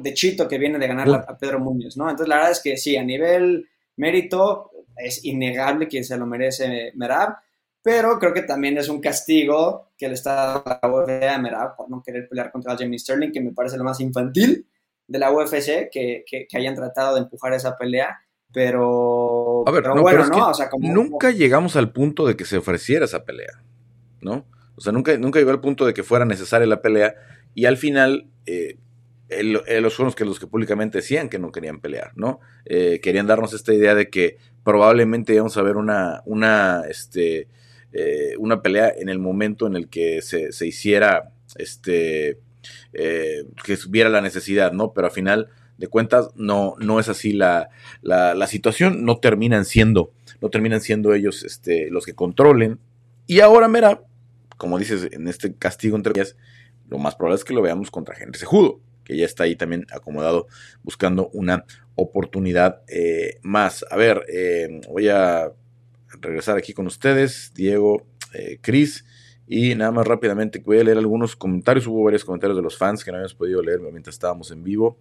[0.00, 2.08] de Chito que viene de ganar a Pedro Muñoz, ¿no?
[2.08, 6.92] Entonces la verdad es que sí, a nivel mérito es innegable que se lo merece
[6.94, 7.36] Merab
[7.86, 11.88] pero creo que también es un castigo que le está dando la UFC a por
[11.88, 14.66] no querer pelear contra Jamie Sterling, que me parece lo más infantil
[15.06, 18.18] de la UFC, que, que, hayan tratado de empujar esa pelea,
[18.52, 20.48] pero, a ver, pero bueno, ¿no?
[20.48, 23.62] O sea, como, nunca llegamos al punto de que se ofreciera esa pelea,
[24.20, 24.46] ¿no?
[24.74, 27.14] O sea, nunca, nunca llegó al punto de que fuera necesaria la pelea
[27.54, 28.26] y al final...
[28.46, 28.80] Eh,
[29.28, 29.64] los
[29.94, 32.38] fueron los que los que públicamente decían que no querían pelear, ¿no?
[32.64, 37.48] Eh, querían darnos esta idea de que probablemente íbamos a ver una, una, este,
[37.92, 42.38] eh, una pelea en el momento en el que se, hiciera, este,
[42.92, 44.92] eh, que hubiera la necesidad, ¿no?
[44.92, 47.70] Pero al final de cuentas no, no es así la,
[48.02, 52.78] la, situación, no terminan siendo, no terminan siendo ellos este, los que controlen.
[53.26, 54.02] Y ahora, mira,
[54.56, 56.36] como dices, en este castigo entre ellas,
[56.88, 59.86] lo más probable es que lo veamos contra Henry Sejudo, que ya está ahí también
[59.90, 60.48] acomodado
[60.82, 61.64] buscando una
[61.94, 63.84] oportunidad eh, más.
[63.90, 64.24] A ver,
[64.88, 65.52] voy a
[66.20, 69.04] regresar aquí con ustedes, Diego, eh, Cris.
[69.48, 71.86] Y nada más rápidamente voy a leer algunos comentarios.
[71.86, 74.98] Hubo varios comentarios de los fans que no habíamos podido leer mientras estábamos en vivo.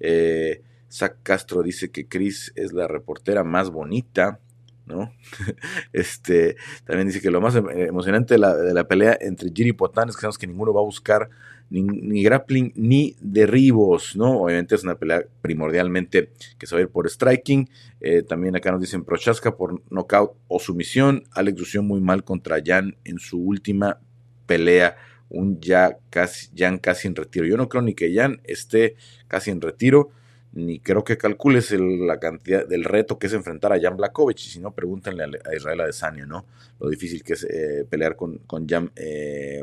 [0.00, 4.40] Eh, Zach Castro dice que Cris es la reportera más bonita.
[4.84, 5.12] ¿no?
[5.92, 9.72] este, también dice que lo más emocionante de la, de la pelea entre Giri y
[9.72, 11.28] Potán es que sabemos que ninguno va a buscar
[11.70, 14.42] ni, grappling ni derribos, ¿no?
[14.42, 17.68] Obviamente es una pelea primordialmente que se va a ir por striking.
[18.00, 21.24] Eh, también acá nos dicen Prochaska por knockout o sumisión.
[21.32, 24.00] Alex lució muy mal contra Jan en su última
[24.46, 24.96] pelea.
[25.28, 27.46] Un ya casi, Jan casi en retiro.
[27.46, 28.94] Yo no creo ni que Jan esté
[29.26, 30.10] casi en retiro.
[30.56, 34.48] Ni creo que calcules la cantidad del reto que es enfrentar a Jan Blakovic, y
[34.48, 36.46] si no, pregúntenle a, Israel Adesanya, ¿no?
[36.80, 39.62] Lo difícil que es eh, pelear con, con Jan eh.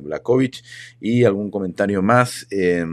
[1.02, 2.48] Y algún comentario más.
[2.52, 2.86] Eh,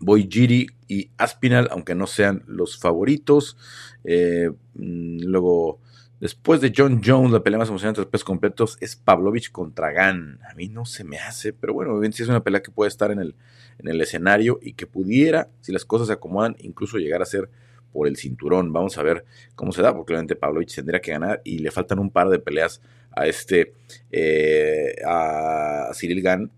[0.00, 3.56] Boy Giri y Aspinal, aunque no sean los favoritos.
[4.04, 5.80] Eh, mm, luego,
[6.20, 9.92] después de John Jones, la pelea más emocionante de los pesos completos es Pavlovich contra
[9.92, 10.40] Gan.
[10.50, 13.10] A mí no se me hace, pero bueno, si es una pelea que puede estar
[13.10, 13.34] en el,
[13.78, 17.50] en el escenario y que pudiera, si las cosas se acomodan, incluso llegar a ser
[17.92, 18.72] por el cinturón.
[18.72, 19.24] Vamos a ver
[19.54, 22.38] cómo se da, porque obviamente Pavlovich tendría que ganar y le faltan un par de
[22.38, 22.80] peleas
[23.10, 23.74] a este,
[24.10, 26.50] eh, a Cyril Gan,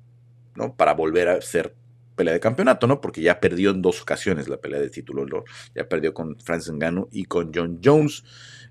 [0.57, 0.75] ¿no?
[0.75, 1.75] Para volver a ser
[2.21, 3.01] pelea de campeonato, ¿no?
[3.01, 5.43] Porque ya perdió en dos ocasiones la pelea de título, ¿no?
[5.75, 8.25] Ya perdió con Francis Ngannou y con John Jones.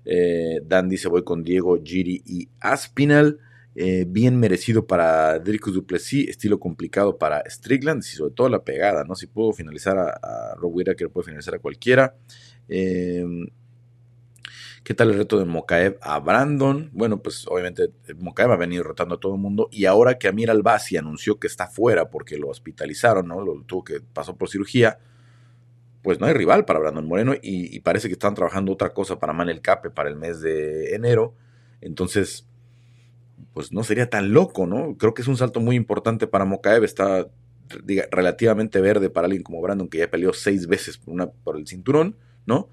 [0.04, 3.40] Eh, Dan dice, voy con Diego, Giri y Aspinal.
[3.74, 9.02] Eh, bien merecido para Dricus Duplessis, estilo complicado para Strickland, y sobre todo la pegada,
[9.02, 9.16] ¿no?
[9.16, 12.14] Si puedo finalizar a, a Rob Whittaker, puede finalizar a cualquiera.
[12.68, 13.24] Eh,
[14.82, 16.90] ¿Qué tal el reto de Mokaev a Brandon?
[16.92, 20.50] Bueno, pues obviamente Mokaev ha venido rotando a todo el mundo y ahora que Amir
[20.50, 23.42] Albasi anunció que está fuera porque lo hospitalizaron, ¿no?
[23.42, 24.98] Lo tuvo que pasó por cirugía,
[26.02, 29.34] pues no hay rival para Brandon Moreno y, parece que están trabajando otra cosa para
[29.34, 31.34] Manel Cape para el mes de enero.
[31.82, 32.46] Entonces,
[33.52, 34.96] pues no sería tan loco, ¿no?
[34.96, 36.84] Creo que es un salto muy importante para Mokaev.
[36.84, 37.28] Está
[38.10, 41.66] relativamente verde para alguien como Brandon, que ya peleó seis veces por, una, por el
[41.66, 42.16] cinturón,
[42.46, 42.70] ¿no?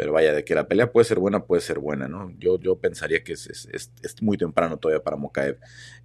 [0.00, 2.32] Pero vaya, de que la pelea puede ser buena, puede ser buena, ¿no?
[2.38, 3.68] Yo, yo pensaría que es,
[4.22, 5.58] muy temprano todavía para Mokaev.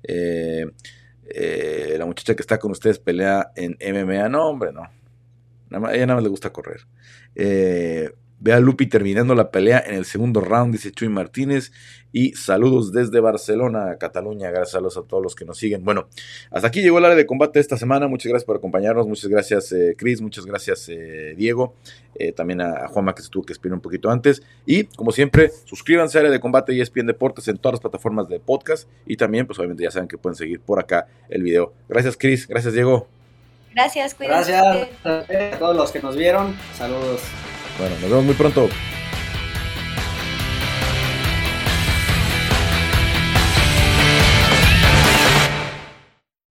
[0.03, 0.69] Eh,
[1.29, 4.81] eh, la muchacha que está con ustedes pelea en MMA, no, hombre, no.
[5.69, 6.81] Nada ella nada más le gusta correr.
[7.35, 8.11] Eh,
[8.45, 11.71] Ve a Lupi terminando la pelea en el segundo round, dice Chuy Martínez.
[12.11, 14.51] Y saludos desde Barcelona, Cataluña.
[14.51, 15.83] Gracias a, todos los que nos siguen.
[15.83, 16.09] Bueno,
[16.51, 18.07] hasta aquí llegó el área de combate esta semana.
[18.07, 19.07] Muchas gracias por acompañarnos.
[19.07, 20.21] Muchas gracias, eh, Chris.
[20.21, 21.73] Muchas gracias, eh, Diego.
[22.13, 24.43] Eh, también a, Juanma, que se tuvo que esperar un poquito antes.
[24.67, 28.29] Y, como siempre, suscríbanse a área de combate y ESPN Deportes en todas las plataformas
[28.29, 28.87] de podcast.
[29.07, 31.73] Y también, pues obviamente, ya saben que pueden seguir por acá el video.
[31.89, 32.47] Gracias, Chris.
[32.47, 33.07] Gracias, Diego.
[33.73, 34.51] Gracias, cuídense.
[34.51, 36.55] Gracias a todos los que nos vieron.
[36.77, 37.21] Saludos.
[37.77, 38.69] Bueno, nos vemos muy pronto.